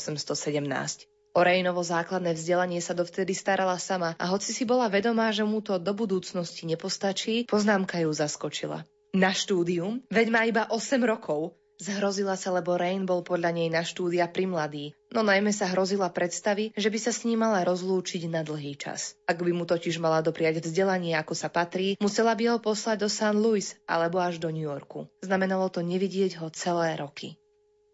O 1.37 1.44
Rejnovo 1.44 1.85
základné 1.85 2.33
vzdelanie 2.33 2.81
sa 2.81 2.96
dovtedy 2.96 3.37
starala 3.37 3.77
sama 3.77 4.16
a 4.16 4.25
hoci 4.33 4.57
si 4.57 4.64
bola 4.64 4.88
vedomá, 4.88 5.29
že 5.37 5.44
mu 5.44 5.61
to 5.61 5.77
do 5.77 5.92
budúcnosti 5.92 6.64
nepostačí, 6.64 7.44
poznámka 7.44 8.01
ju 8.01 8.09
zaskočila. 8.09 8.88
Na 9.16 9.33
štúdium? 9.33 10.05
Veď 10.12 10.26
má 10.29 10.44
iba 10.44 10.68
8 10.68 11.00
rokov. 11.00 11.57
Zhrozila 11.81 12.37
sa, 12.37 12.52
lebo 12.52 12.76
Rain 12.76 13.09
bol 13.09 13.24
podľa 13.24 13.52
nej 13.57 13.72
na 13.72 13.81
štúdia 13.81 14.29
primladý, 14.29 14.92
no 15.12 15.24
najmä 15.24 15.57
sa 15.57 15.68
hrozila 15.72 16.09
predstavy, 16.12 16.72
že 16.76 16.88
by 16.88 16.98
sa 17.00 17.12
s 17.16 17.24
ním 17.24 17.40
mala 17.40 17.64
rozlúčiť 17.64 18.29
na 18.29 18.44
dlhý 18.44 18.76
čas. 18.76 19.16
Ak 19.24 19.40
by 19.40 19.52
mu 19.57 19.64
totiž 19.64 20.00
mala 20.00 20.20
dopriať 20.20 20.64
vzdelanie, 20.64 21.16
ako 21.16 21.33
sa 21.33 21.48
patrí, 21.48 21.96
musela 22.00 22.37
by 22.37 22.44
ho 22.57 22.59
poslať 22.61 22.96
do 23.05 23.09
St. 23.09 23.37
Louis 23.37 23.76
alebo 23.88 24.20
až 24.20 24.37
do 24.37 24.52
New 24.52 24.64
Yorku. 24.64 25.09
Znamenalo 25.24 25.68
to 25.72 25.81
nevidieť 25.81 26.40
ho 26.40 26.52
celé 26.52 26.96
roky. 27.00 27.40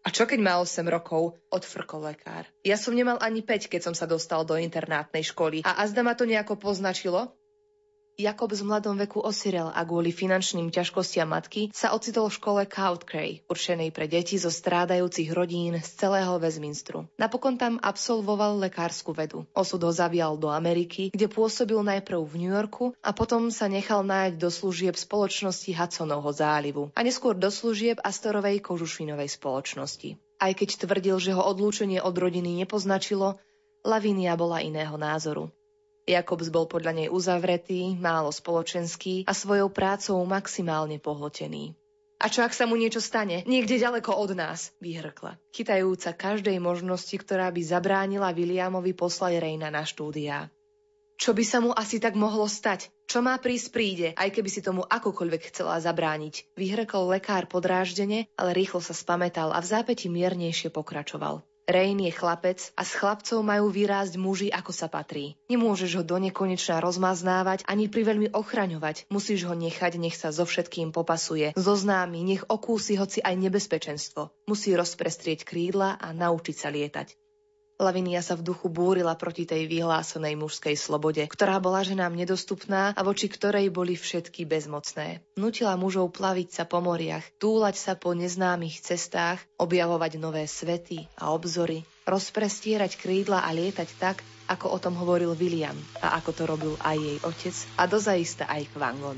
A 0.03 0.11
čo 0.11 0.27
keď 0.27 0.43
má 0.43 0.59
8 0.59 0.83
rokov? 0.91 1.39
Odfrkol 1.47 2.03
lekár. 2.11 2.51
Ja 2.67 2.75
som 2.75 2.91
nemal 2.91 3.15
ani 3.23 3.39
5, 3.39 3.71
keď 3.71 3.91
som 3.91 3.95
sa 3.95 4.03
dostal 4.03 4.43
do 4.43 4.59
internátnej 4.59 5.23
školy. 5.23 5.63
A 5.63 5.87
azda 5.87 6.03
ma 6.03 6.15
to 6.19 6.27
nejako 6.27 6.59
poznačilo? 6.59 7.31
Jakob 8.13 8.53
v 8.53 8.61
mladom 8.61 8.93
veku 8.93 9.25
osirel 9.25 9.73
a 9.73 9.81
kvôli 9.81 10.13
finančným 10.13 10.69
ťažkostiam 10.69 11.33
matky 11.33 11.73
sa 11.73 11.97
ocitol 11.97 12.29
v 12.29 12.37
škole 12.37 12.61
Coutcray, 12.69 13.41
určenej 13.49 13.89
pre 13.89 14.05
deti 14.05 14.37
zo 14.37 14.53
strádajúcich 14.53 15.33
rodín 15.33 15.81
z 15.81 15.89
celého 15.97 16.37
Westminsteru. 16.37 17.09
Napokon 17.17 17.57
tam 17.57 17.81
absolvoval 17.81 18.61
lekárskú 18.61 19.17
vedu. 19.17 19.49
Osud 19.57 19.81
ho 19.81 19.89
zavial 19.89 20.37
do 20.37 20.53
Ameriky, 20.53 21.09
kde 21.09 21.25
pôsobil 21.25 21.81
najprv 21.81 22.21
v 22.21 22.35
New 22.37 22.53
Yorku 22.53 22.93
a 23.01 23.17
potom 23.17 23.49
sa 23.49 23.65
nechal 23.65 24.05
nájsť 24.05 24.37
do 24.37 24.49
služieb 24.53 24.93
spoločnosti 24.93 25.73
Hudsonovho 25.73 26.29
zálivu 26.29 26.93
a 26.93 27.01
neskôr 27.01 27.33
do 27.33 27.49
služieb 27.49 27.97
Astorovej 27.97 28.61
kožušinovej 28.61 29.41
spoločnosti. 29.41 30.21
Aj 30.37 30.53
keď 30.53 30.85
tvrdil, 30.85 31.17
že 31.17 31.33
ho 31.33 31.41
odlúčenie 31.41 31.97
od 31.97 32.13
rodiny 32.13 32.61
nepoznačilo, 32.61 33.41
Lavinia 33.81 34.37
bola 34.37 34.61
iného 34.61 34.95
názoru. 35.01 35.49
Jakobs 36.03 36.51
bol 36.51 36.67
podľa 36.67 36.91
nej 36.99 37.07
uzavretý, 37.07 37.95
málo 37.95 38.27
spoločenský 38.27 39.23
a 39.23 39.31
svojou 39.31 39.71
prácou 39.71 40.19
maximálne 40.27 40.99
pohltený. 40.99 41.79
A 42.23 42.31
čo 42.31 42.43
ak 42.43 42.55
sa 42.55 42.63
mu 42.63 42.79
niečo 42.79 43.03
stane? 43.03 43.43
Niekde 43.43 43.83
ďaleko 43.83 44.15
od 44.15 44.31
nás, 44.31 44.71
vyhrkla, 44.79 45.35
chytajúca 45.51 46.15
každej 46.15 46.55
možnosti, 46.59 47.11
ktorá 47.11 47.51
by 47.51 47.61
zabránila 47.63 48.31
Williamovi 48.31 48.95
poslať 48.95 49.43
Rejna 49.43 49.67
na 49.71 49.83
štúdia. 49.83 50.47
Čo 51.19 51.31
by 51.31 51.43
sa 51.43 51.59
mu 51.63 51.71
asi 51.71 52.03
tak 52.03 52.19
mohlo 52.19 52.47
stať? 52.47 52.91
Čo 53.07 53.23
má 53.23 53.35
prísť 53.39 53.67
príde, 53.71 54.07
aj 54.15 54.33
keby 54.33 54.49
si 54.51 54.63
tomu 54.63 54.83
akokoľvek 54.87 55.51
chcela 55.51 55.79
zabrániť. 55.79 56.51
Vyhrkol 56.55 57.15
lekár 57.15 57.47
podráždene, 57.47 58.27
ale 58.39 58.51
rýchlo 58.55 58.83
sa 58.83 58.95
spametal 58.95 59.55
a 59.55 59.59
v 59.59 59.69
zápäti 59.71 60.07
miernejšie 60.07 60.71
pokračoval. 60.71 61.43
Rain 61.63 61.95
je 61.95 62.11
chlapec 62.11 62.59
a 62.75 62.83
s 62.83 62.91
chlapcov 62.99 63.39
majú 63.39 63.71
vyrásť 63.71 64.19
muži, 64.19 64.51
ako 64.51 64.75
sa 64.75 64.91
patrí. 64.91 65.39
Nemôžeš 65.47 65.95
ho 65.95 66.03
do 66.03 66.19
nekonečna 66.19 66.83
rozmaznávať 66.83 67.63
ani 67.63 67.87
priveľmi 67.87 68.35
ochraňovať. 68.35 69.07
Musíš 69.07 69.47
ho 69.47 69.55
nechať, 69.55 69.95
nech 69.95 70.19
sa 70.19 70.35
so 70.35 70.43
všetkým 70.43 70.91
popasuje. 70.91 71.55
Zoznámi, 71.55 72.19
nech 72.27 72.43
okúsi 72.51 72.99
hoci 72.99 73.23
aj 73.23 73.39
nebezpečenstvo. 73.39 74.35
Musí 74.43 74.75
rozprestrieť 74.75 75.47
krídla 75.47 75.95
a 75.95 76.11
naučiť 76.11 76.55
sa 76.59 76.67
lietať. 76.67 77.22
Lavinia 77.81 78.21
sa 78.21 78.37
v 78.37 78.45
duchu 78.45 78.69
búrila 78.69 79.17
proti 79.17 79.49
tej 79.49 79.65
vyhlásenej 79.65 80.37
mužskej 80.37 80.77
slobode, 80.77 81.25
ktorá 81.25 81.57
bola 81.57 81.81
ženám 81.81 82.13
nedostupná 82.13 82.93
a 82.93 83.01
voči 83.01 83.25
ktorej 83.27 83.73
boli 83.73 83.97
všetky 83.97 84.45
bezmocné. 84.45 85.25
Nutila 85.35 85.73
mužov 85.73 86.13
plaviť 86.13 86.49
sa 86.53 86.63
po 86.69 86.85
moriach, 86.85 87.25
túlať 87.41 87.81
sa 87.81 87.93
po 87.97 88.13
neznámych 88.13 88.77
cestách, 88.77 89.41
objavovať 89.57 90.21
nové 90.21 90.45
svety 90.45 91.09
a 91.17 91.33
obzory, 91.33 91.81
rozprestierať 92.05 93.01
krídla 93.01 93.41
a 93.41 93.49
lietať 93.49 93.89
tak, 93.97 94.21
ako 94.47 94.75
o 94.75 94.77
tom 94.77 94.93
hovoril 94.99 95.33
William 95.33 95.75
a 96.03 96.19
ako 96.19 96.31
to 96.35 96.43
robil 96.45 96.73
aj 96.83 96.97
jej 96.99 97.17
otec 97.23 97.55
a 97.79 97.83
dozaista 97.89 98.43
aj 98.45 98.69
Kvangon. 98.75 99.17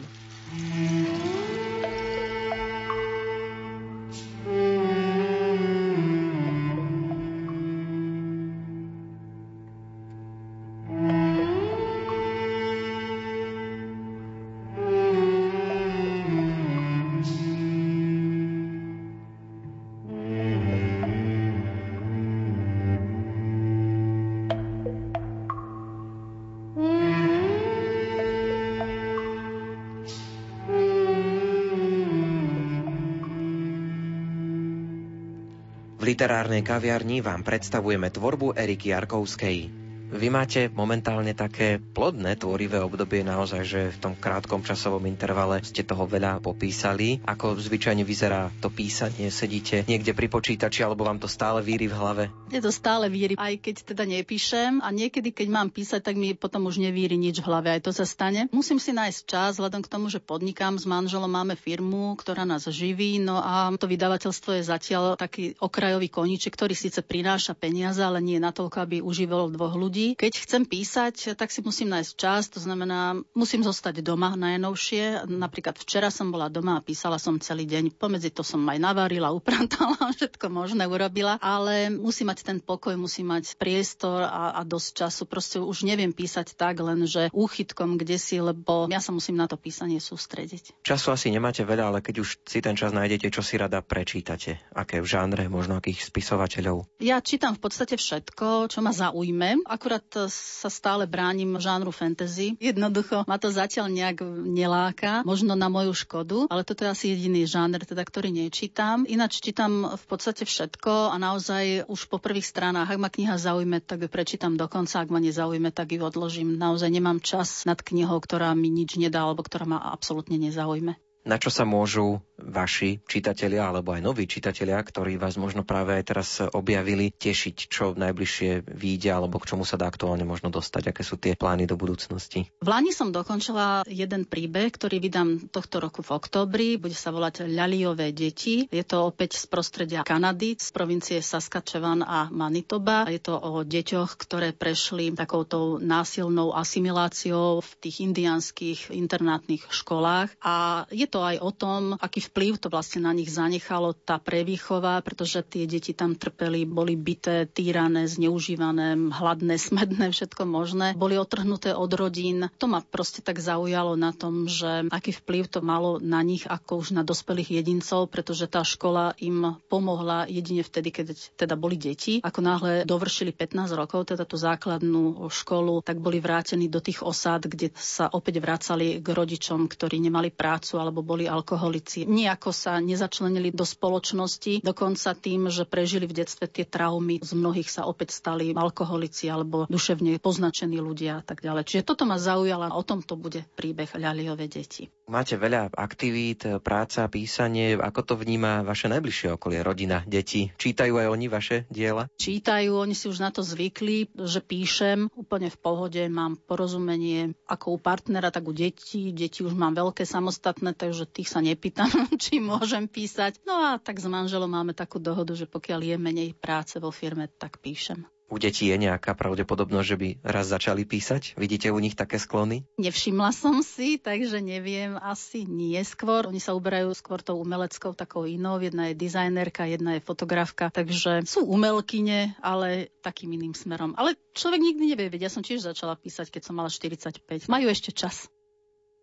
Literárnej 36.05 36.61
kaviarni 36.61 37.25
vám 37.25 37.41
predstavujeme 37.41 38.13
tvorbu 38.13 38.53
Eriky 38.53 38.93
Jarkovskej. 38.93 39.85
Vy 40.05 40.29
máte 40.29 40.69
momentálne 40.69 41.33
také 41.33 41.81
plodné 41.81 42.37
tvorivé 42.37 42.77
obdobie 42.77 43.25
naozaj, 43.25 43.61
že 43.65 43.81
v 43.89 43.97
tom 43.97 44.13
krátkom 44.13 44.61
časovom 44.61 45.01
intervale 45.09 45.65
ste 45.65 45.81
toho 45.81 46.05
veľa 46.05 46.45
popísali. 46.45 47.25
Ako 47.25 47.57
zvyčajne 47.57 48.05
vyzerá 48.05 48.53
to 48.61 48.69
písanie? 48.69 49.33
Sedíte 49.33 49.81
niekde 49.89 50.13
pri 50.13 50.29
počítači 50.29 50.85
alebo 50.85 51.09
vám 51.09 51.17
to 51.17 51.25
stále 51.25 51.65
víri 51.65 51.89
v 51.89 51.97
hlave? 51.97 52.23
Je 52.55 52.63
to 52.63 52.71
stále 52.71 53.11
víri, 53.11 53.35
aj 53.35 53.59
keď 53.59 53.75
teda 53.91 54.07
nepíšem 54.07 54.79
a 54.79 54.87
niekedy, 54.87 55.35
keď 55.35 55.47
mám 55.51 55.67
písať, 55.67 55.99
tak 55.99 56.15
mi 56.15 56.31
potom 56.31 56.71
už 56.71 56.79
nevíri 56.79 57.19
nič 57.19 57.43
v 57.43 57.51
hlave, 57.51 57.67
aj 57.67 57.83
to 57.83 57.91
sa 57.91 58.07
stane. 58.07 58.47
Musím 58.55 58.79
si 58.79 58.95
nájsť 58.95 59.19
čas, 59.27 59.59
vzhľadom 59.59 59.83
k 59.83 59.91
tomu, 59.91 60.07
že 60.07 60.23
podnikám 60.23 60.79
s 60.79 60.87
manželom, 60.87 61.27
máme 61.27 61.59
firmu, 61.59 62.15
ktorá 62.15 62.47
nás 62.47 62.63
živí, 62.71 63.19
no 63.19 63.43
a 63.43 63.75
to 63.75 63.91
vydavateľstvo 63.91 64.55
je 64.55 64.63
zatiaľ 64.63 65.19
taký 65.19 65.59
okrajový 65.59 66.07
koníček, 66.07 66.55
ktorý 66.55 66.71
síce 66.71 67.03
prináša 67.03 67.59
peniaze, 67.59 67.99
ale 67.99 68.23
nie 68.23 68.39
natoľko, 68.39 68.87
aby 68.87 69.03
uživilo 69.03 69.51
dvoch 69.51 69.75
ľudí. 69.75 70.15
Keď 70.15 70.47
chcem 70.47 70.63
písať, 70.63 71.35
tak 71.35 71.51
si 71.51 71.59
musím 71.59 71.91
nájsť 71.91 72.11
čas, 72.15 72.47
to 72.47 72.63
znamená, 72.63 73.19
musím 73.35 73.67
zostať 73.67 73.99
doma 73.99 74.31
najnovšie. 74.39 75.27
Napríklad 75.27 75.75
včera 75.75 76.07
som 76.07 76.31
bola 76.31 76.47
doma 76.47 76.79
a 76.79 76.85
písala 76.85 77.19
som 77.19 77.35
celý 77.35 77.67
deň. 77.67 77.99
Pomedzi 77.99 78.31
to 78.31 78.47
som 78.47 78.63
aj 78.63 78.79
navarila, 78.79 79.35
upratala, 79.43 80.15
všetko 80.15 80.47
možné 80.47 80.87
urobila, 80.87 81.35
ale 81.43 81.91
musím 81.91 82.31
mať 82.31 82.44
ten 82.45 82.61
pokoj, 82.61 82.93
musím 82.93 83.33
mať 83.33 83.57
priestor 83.57 84.21
a, 84.21 84.53
a 84.53 84.61
dosť 84.61 84.89
času. 85.01 85.23
Proste 85.25 85.57
už 85.57 85.81
neviem 85.81 86.13
písať 86.13 86.53
tak, 86.53 86.77
len 86.85 87.09
že 87.09 87.33
úchytkom 87.33 87.97
kde 87.97 88.21
si, 88.21 88.37
lebo 88.37 88.85
ja 88.93 89.01
sa 89.01 89.09
musím 89.09 89.41
na 89.41 89.49
to 89.49 89.57
písanie 89.57 89.97
sústrediť. 89.97 90.85
Času 90.85 91.09
asi 91.09 91.33
nemáte 91.33 91.65
veľa, 91.65 91.89
ale 91.89 91.99
keď 92.05 92.21
už 92.21 92.29
si 92.45 92.61
ten 92.61 92.77
čas 92.77 92.93
nájdete, 92.93 93.33
čo 93.33 93.41
si 93.41 93.57
rada 93.57 93.81
prečítate? 93.81 94.61
Aké 94.77 95.01
v 95.01 95.07
žánre, 95.09 95.49
možno 95.49 95.81
akých 95.81 96.05
spisovateľov? 96.05 96.85
Ja 97.01 97.17
čítam 97.25 97.57
v 97.57 97.65
podstate 97.65 97.97
všetko, 97.97 98.69
čo 98.69 98.79
ma 98.85 98.93
zaujme. 98.93 99.65
Akurát 99.65 100.05
sa 100.29 100.69
stále 100.69 101.09
bránim 101.09 101.57
žánru 101.57 101.89
fantasy. 101.89 102.53
Jednoducho 102.61 103.25
ma 103.25 103.41
to 103.41 103.49
zatiaľ 103.49 103.89
nejak 103.89 104.21
neláka, 104.45 105.25
možno 105.25 105.57
na 105.57 105.71
moju 105.71 105.95
škodu, 105.95 106.45
ale 106.51 106.67
toto 106.67 106.85
je 106.85 106.93
asi 106.93 107.05
jediný 107.15 107.47
žáner, 107.47 107.81
teda, 107.81 108.05
ktorý 108.05 108.29
nečítam. 108.29 109.07
Ináč 109.07 109.41
čítam 109.41 109.95
v 109.95 110.05
podstate 110.05 110.43
všetko 110.43 111.09
a 111.11 111.15
naozaj 111.15 111.87
už 111.87 112.11
po 112.11 112.19
prvých 112.35 112.51
stranách, 112.51 112.91
ak 112.91 112.99
ma 112.99 113.07
kniha 113.07 113.39
zaujme, 113.39 113.79
tak 113.79 114.03
ju 114.03 114.11
prečítam 114.11 114.59
dokonca, 114.59 114.99
ak 114.99 115.07
ma 115.07 115.23
nezaujme, 115.23 115.71
tak 115.71 115.95
ju 115.95 116.03
odložím. 116.03 116.59
Naozaj 116.59 116.91
nemám 116.91 117.23
čas 117.23 117.63
nad 117.63 117.79
knihou, 117.79 118.19
ktorá 118.19 118.51
mi 118.51 118.67
nič 118.67 118.99
nedá 118.99 119.23
alebo 119.23 119.39
ktorá 119.39 119.63
ma 119.63 119.79
absolútne 119.79 120.35
nezaujme. 120.35 120.99
Na 121.25 121.41
čo 121.41 121.49
sa 121.49 121.65
môžu 121.65 122.21
vaši 122.37 123.01
čitatelia 123.09 123.65
alebo 123.65 123.95
aj 123.95 124.03
noví 124.03 124.29
čitatelia, 124.29 124.77
ktorí 124.77 125.17
vás 125.17 125.39
možno 125.39 125.65
práve 125.65 125.97
aj 125.97 126.03
teraz 126.05 126.29
objavili, 126.53 127.09
tešiť, 127.09 127.55
čo 127.65 127.97
najbližšie 127.97 128.69
vyjde 128.69 129.09
alebo 129.09 129.41
k 129.41 129.49
čomu 129.49 129.63
sa 129.63 129.79
dá 129.79 129.87
aktuálne 129.89 130.27
možno 130.27 130.53
dostať, 130.53 130.91
aké 130.91 131.01
sú 131.01 131.15
tie 131.17 131.33
plány 131.33 131.65
do 131.65 131.79
budúcnosti? 131.79 132.51
V 132.59 132.67
Lani 132.67 132.91
som 132.91 133.09
dokončila 133.09 133.87
jeden 133.87 134.27
príbeh, 134.27 134.69
ktorý 134.69 134.99
vydám 134.99 135.49
tohto 135.49 135.79
roku 135.79 136.03
v 136.03 136.13
oktobri. 136.13 136.67
Bude 136.75 136.93
sa 136.93 137.09
volať 137.09 137.47
Ľaliové 137.47 138.11
deti. 138.11 138.67
Je 138.69 138.83
to 138.85 139.09
opäť 139.09 139.39
z 139.41 139.45
prostredia 139.47 140.03
Kanady, 140.03 140.59
z 140.59 140.69
provincie 140.75 141.17
Saskatchewan 141.23 142.03
a 142.03 142.27
Manitoba. 142.29 143.07
Je 143.07 143.23
to 143.23 143.39
o 143.39 143.63
deťoch, 143.63 144.19
ktoré 144.19 144.51
prešli 144.51 145.15
takouto 145.15 145.79
násilnou 145.79 146.51
asimiláciou 146.51 147.63
v 147.63 147.71
tých 147.79 148.03
indianských 148.05 148.91
internátnych 148.91 149.71
školách. 149.71 150.35
A 150.43 150.85
je 150.91 151.07
to 151.07 151.14
aj 151.21 151.37
o 151.39 151.51
tom, 151.53 151.81
aký 151.95 152.19
vplyv 152.19 152.59
to 152.59 152.67
vlastne 152.67 153.05
na 153.05 153.13
nich 153.15 153.31
zanechalo 153.31 153.95
tá 153.95 154.19
prevýchova, 154.19 154.99
pretože 155.05 155.45
tie 155.45 155.69
deti 155.69 155.95
tam 155.95 156.17
trpeli, 156.17 156.67
boli 156.67 156.99
bité, 156.99 157.47
týrané, 157.47 158.09
zneužívané, 158.09 158.97
hladné, 159.15 159.55
smedné, 159.67 160.11
všetko 160.11 160.43
možné. 160.43 160.97
Boli 160.97 161.15
otrhnuté 161.15 161.71
od 161.71 161.91
rodín. 161.95 162.51
To 162.59 162.67
ma 162.67 162.83
proste 162.83 163.23
tak 163.23 163.39
zaujalo 163.39 163.95
na 163.95 164.11
tom, 164.11 164.49
že 164.49 164.89
aký 164.91 165.15
vplyv 165.15 165.47
to 165.47 165.59
malo 165.63 166.01
na 166.01 166.19
nich 166.25 166.43
ako 166.49 166.81
už 166.83 166.97
na 166.97 167.07
dospelých 167.07 167.61
jedincov, 167.61 168.11
pretože 168.11 168.49
tá 168.51 168.65
škola 168.65 169.13
im 169.21 169.55
pomohla 169.71 170.27
jedine 170.27 170.65
vtedy, 170.65 170.89
keď 170.91 171.05
teda 171.37 171.55
boli 171.55 171.77
deti. 171.77 172.19
Ako 172.19 172.41
náhle 172.41 172.71
dovršili 172.83 173.31
15 173.31 173.71
rokov, 173.77 174.09
teda 174.09 174.25
tú 174.25 174.35
základnú 174.35 175.29
školu, 175.29 175.85
tak 175.85 176.01
boli 176.01 176.17
vrátení 176.17 176.67
do 176.67 176.81
tých 176.81 177.05
osád, 177.05 177.45
kde 177.45 177.69
sa 177.77 178.09
opäť 178.09 178.41
vracali 178.41 178.97
k 178.99 179.07
rodičom, 179.07 179.69
ktorí 179.69 180.01
nemali 180.01 180.33
prácu 180.33 180.81
alebo 180.81 181.04
boli 181.05 181.29
alkoholici. 181.29 182.09
Nijako 182.09 182.49
sa 182.49 182.81
nezačlenili 182.81 183.53
do 183.53 183.61
spoločnosti, 183.61 184.65
dokonca 184.65 185.13
tým, 185.13 185.53
že 185.53 185.69
prežili 185.69 186.09
v 186.09 186.25
detstve 186.25 186.49
tie 186.49 186.65
traumy, 186.65 187.21
z 187.21 187.31
mnohých 187.37 187.69
sa 187.69 187.85
opäť 187.85 188.17
stali 188.17 188.57
alkoholici 188.57 189.29
alebo 189.29 189.69
duševne 189.69 190.17
poznačení 190.17 190.81
ľudia 190.81 191.19
a 191.19 191.23
tak 191.23 191.45
ďalej. 191.45 191.69
Čiže 191.69 191.83
toto 191.85 192.09
ma 192.09 192.17
zaujala, 192.17 192.73
o 192.73 192.81
tom 192.81 193.05
to 193.05 193.13
bude 193.13 193.45
príbeh 193.53 193.91
Ľaliové 193.91 194.47
deti. 194.47 194.87
Máte 195.05 195.35
veľa 195.35 195.75
aktivít, 195.75 196.47
práca, 196.63 197.05
písanie. 197.11 197.75
Ako 197.75 198.01
to 198.01 198.13
vníma 198.15 198.63
vaše 198.63 198.87
najbližšie 198.87 199.35
okolie, 199.35 199.59
rodina, 199.61 200.01
deti? 200.07 200.49
Čítajú 200.55 200.97
aj 200.97 201.07
oni 201.11 201.27
vaše 201.27 201.57
diela? 201.67 202.07
Čítajú, 202.15 202.71
oni 202.73 202.95
si 202.95 203.11
už 203.11 203.19
na 203.19 203.29
to 203.29 203.43
zvykli, 203.43 204.07
že 204.15 204.39
píšem 204.39 205.11
úplne 205.13 205.51
v 205.51 205.57
pohode, 205.59 206.01
mám 206.07 206.39
porozumenie 206.39 207.35
ako 207.43 207.75
u 207.75 207.79
partnera, 207.81 208.31
tak 208.31 208.47
u 208.47 208.55
detí. 208.55 209.11
Deti 209.11 209.43
už 209.43 209.51
mám 209.51 209.75
veľké 209.75 210.07
samostatné, 210.07 210.71
takže 210.71 210.94
tých 211.03 211.27
sa 211.27 211.43
nepýtam, 211.43 211.91
či 212.23 212.39
môžem 212.39 212.87
písať. 212.87 213.43
No 213.43 213.59
a 213.59 213.69
tak 213.75 213.99
s 213.99 214.07
manželom 214.07 214.47
máme 214.47 214.71
takú 214.71 215.03
dohodu, 215.03 215.35
že 215.35 215.51
pokiaľ 215.51 215.83
je 215.83 215.95
menej 215.99 216.31
práce 216.31 216.79
vo 216.79 216.95
firme, 216.95 217.27
tak 217.35 217.59
píšem. 217.59 218.07
U 218.25 218.41
detí 218.41 218.73
je 218.73 218.77
nejaká 218.81 219.13
pravdepodobnosť, 219.13 219.85
že 219.85 219.97
by 220.01 220.09
raz 220.25 220.49
začali 220.49 220.81
písať? 220.81 221.37
Vidíte 221.37 221.69
u 221.69 221.77
nich 221.77 221.93
také 221.93 222.17
sklony? 222.17 222.65
Nevšimla 222.81 223.29
som 223.29 223.61
si, 223.61 224.01
takže 224.01 224.41
neviem, 224.41 224.97
asi 224.97 225.45
nie 225.45 225.77
skôr. 225.85 226.25
Oni 226.25 226.41
sa 226.41 226.57
uberajú 226.57 226.89
skôr 226.97 227.21
tou 227.21 227.37
umeleckou 227.37 227.93
takou 227.93 228.25
inou. 228.25 228.57
Jedna 228.57 228.89
je 228.89 228.97
dizajnerka, 228.97 229.69
jedna 229.69 230.01
je 230.01 230.01
fotografka, 230.01 230.73
takže 230.73 231.21
sú 231.29 231.45
umelkyne, 231.45 232.33
ale 232.41 232.89
takým 233.05 233.29
iným 233.29 233.53
smerom. 233.53 233.93
Ale 233.93 234.17
človek 234.33 234.73
nikdy 234.73 234.97
nevie, 234.97 235.13
veď 235.13 235.29
ja 235.29 235.31
som 235.31 235.45
tiež 235.45 235.61
začala 235.61 235.93
písať, 235.93 236.33
keď 236.33 236.49
som 236.49 236.57
mala 236.57 236.73
45. 236.73 237.21
Majú 237.45 237.67
ešte 237.69 237.93
čas. 237.93 238.25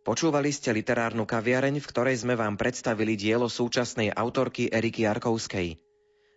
Počúvali 0.03 0.51
ste 0.51 0.75
literárnu 0.75 1.23
kaviareň, 1.23 1.79
v 1.79 1.87
ktorej 1.87 2.27
sme 2.27 2.35
vám 2.35 2.59
predstavili 2.59 3.15
dielo 3.15 3.47
súčasnej 3.47 4.11
autorky 4.11 4.67
Eriky 4.67 5.07
Jarkovskej. 5.07 5.79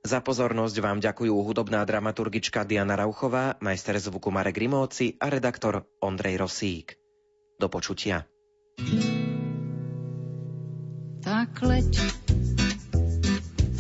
Za 0.06 0.22
pozornosť 0.22 0.78
vám 0.86 1.02
ďakujú 1.02 1.34
hudobná 1.34 1.82
dramaturgička 1.82 2.62
Diana 2.62 2.94
Rauchová, 2.94 3.58
majster 3.66 3.98
zvuku 3.98 4.30
Marek 4.30 4.62
Rimóci 4.62 5.18
a 5.18 5.34
redaktor 5.34 5.90
Ondrej 5.98 6.46
Rosík. 6.46 6.94
Do 7.58 7.66
počutia. 7.66 8.30
Tak 11.26 11.58
leď, 11.66 11.90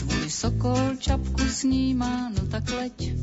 tvoj 0.01 0.25
sokol 0.33 0.97
čapku 0.97 1.45
sníma, 1.45 2.33
no 2.33 2.49
tak 2.49 2.73
leď. 2.73 3.13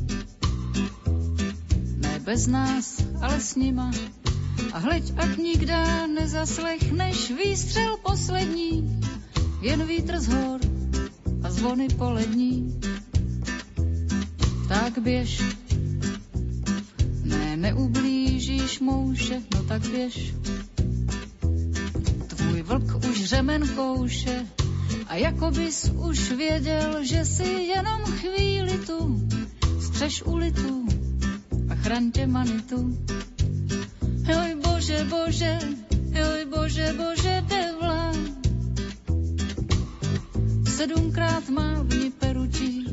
Ne 1.99 2.23
bez 2.23 2.47
nás, 2.47 3.03
ale 3.19 3.35
s 3.43 3.59
nima. 3.59 3.91
A 4.73 4.79
hleď, 4.79 5.13
ak 5.17 5.37
nikda 5.37 6.07
nezaslechneš 6.07 7.31
výstřel 7.31 7.97
poslední, 7.97 8.99
jen 9.61 9.85
vítr 9.87 10.19
z 10.19 10.27
hor 10.27 10.59
a 11.43 11.51
zvony 11.51 11.87
polední 11.87 12.79
tak 14.73 14.99
běž. 14.99 15.41
Ne, 17.23 17.57
neublížíš 17.57 18.79
mouše, 18.79 19.41
no 19.55 19.63
tak 19.63 19.81
běž. 19.81 20.33
Tvůj 22.27 22.61
vlk 22.61 23.05
už 23.09 23.25
řemen 23.25 23.67
kouše 23.67 24.45
a 25.07 25.15
jako 25.15 25.51
bys 25.51 25.91
už 26.07 26.31
věděl, 26.31 27.03
že 27.03 27.25
si 27.25 27.43
jenom 27.43 28.01
chvíli 28.01 28.77
tu 28.77 29.29
střeš 29.79 30.23
ulitu 30.23 30.85
a 31.69 31.75
chraň 31.75 32.11
tě 32.11 32.27
manitu. 32.27 32.97
Joj 34.83 35.07
bože, 35.07 35.07
bože, 35.07 35.53
joj 36.11 36.43
bože, 36.51 36.87
bože, 36.99 37.35
devla. 37.47 38.11
Sedmkrát 40.67 41.47
má 41.47 41.79
v 41.87 41.91
ní 41.95 42.07
perutí 42.11 42.83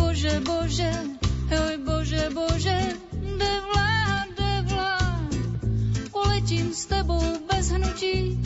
Bože, 0.00 0.40
Bože, 0.40 0.92
oj 1.52 1.76
Bože, 1.84 2.24
Bože, 2.32 2.78
devlá, 3.36 4.24
devlá, 4.32 4.96
uletím 6.16 6.72
s 6.72 6.88
tebou 6.88 7.20
bez 7.44 7.68
hnutí, 7.68 8.40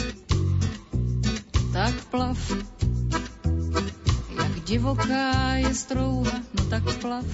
tak 1.70 1.94
plav. 2.10 2.38
Jak 4.34 4.54
divoká 4.66 5.62
je 5.62 5.70
strouha, 5.70 6.42
no 6.58 6.62
tak 6.66 6.82
plav. 6.98 7.26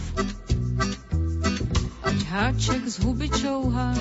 Háček 2.29 2.88
z 2.88 2.99
huby 2.99 3.29
čouhá, 3.29 3.95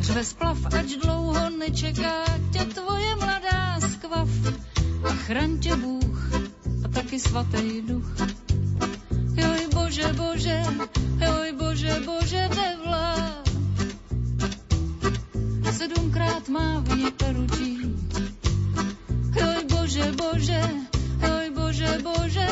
řve 0.00 0.24
splav, 0.24 0.58
ať 0.78 0.86
dlouho 1.02 1.50
nečeká 1.50 2.24
tě 2.52 2.64
tvoje 2.64 3.16
mladá 3.16 3.80
skvav. 3.80 4.28
A 5.04 5.08
chraň 5.08 5.58
tě 5.58 5.76
Bůh 5.76 6.30
a 6.84 6.88
taky 6.88 7.20
svatý 7.20 7.82
duch. 7.82 8.04
Joj 9.34 9.68
Bože, 9.74 10.12
Bože, 10.12 10.62
oj 11.40 11.52
Bože, 11.52 12.00
Bože, 12.04 12.48
devla. 12.48 13.16
Sedmkrát 15.72 16.48
má 16.48 16.80
v 16.80 16.96
ní 16.96 17.10
perutí. 17.10 17.96
Oj 19.40 19.64
Bože, 19.64 20.12
Bože, 20.12 20.62
oj 21.24 21.50
Bože, 21.50 21.98
Bože, 22.02 22.48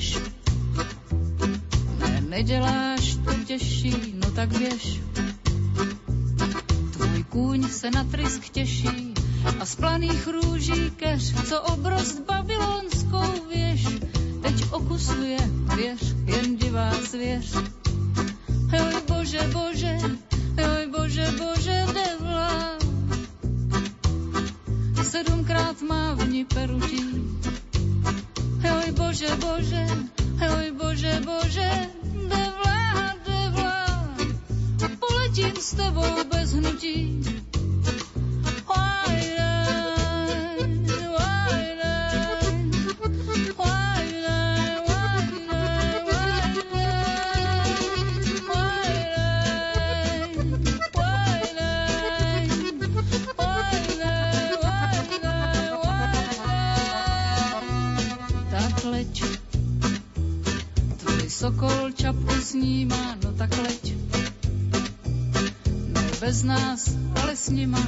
Běž. 0.00 0.18
Ne, 1.98 2.20
neděláš 2.28 3.16
to 3.24 3.34
těžší, 3.46 4.14
no 4.14 4.30
tak 4.30 4.58
běž 4.58 5.00
kůň 7.28 7.68
se 7.68 7.90
na 7.90 8.04
trysk 8.04 8.48
těší 8.48 9.14
a 9.60 9.64
z 9.64 9.74
planých 9.74 10.26
růží 10.26 10.90
keř, 10.96 11.48
co 11.48 11.62
obrost 11.62 12.20
babylonskou 12.20 13.48
věž, 13.54 13.86
teď 14.42 14.72
okusuje 14.72 15.38
věř, 15.76 16.14
jen 16.24 16.56
divá 16.56 16.94
zvěř. 16.94 17.69
Sokol 61.40 61.96
čapku 61.96 62.36
snímá, 62.36 63.16
no 63.24 63.32
tak 63.32 63.48
leď. 63.64 63.96
Ne 65.88 66.04
bez 66.20 66.44
nás, 66.44 66.92
ale 67.16 67.32
s 67.32 67.48
nima. 67.48 67.80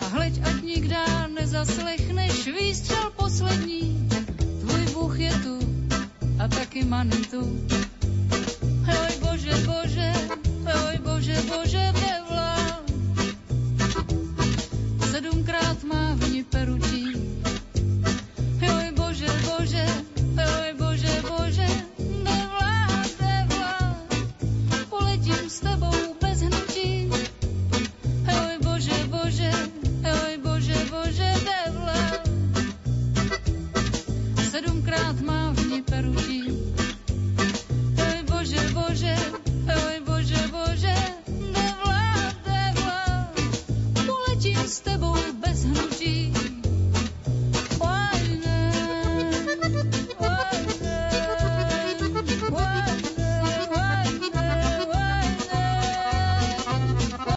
A 0.00 0.04
hleď, 0.16 0.40
ať 0.40 0.56
nikdá 0.64 1.28
nezaslechneš 1.28 2.48
výstřel 2.48 3.12
poslední. 3.16 4.08
Tvůj 4.60 4.84
Bůh 4.92 5.20
je 5.20 5.32
tu 5.44 5.58
a 6.40 6.48
taky 6.48 6.84
manitu. 6.84 7.60
Oj 8.88 9.12
bože, 9.20 9.54
bože, 9.68 10.12
oj 10.88 10.96
bože, 11.04 11.36
bože, 11.44 11.92
devla. 11.92 12.80
Sedmkrát 15.12 15.84
má 15.84 16.14
v 16.14 16.32
ní 16.32 16.44
peručí. 16.44 17.07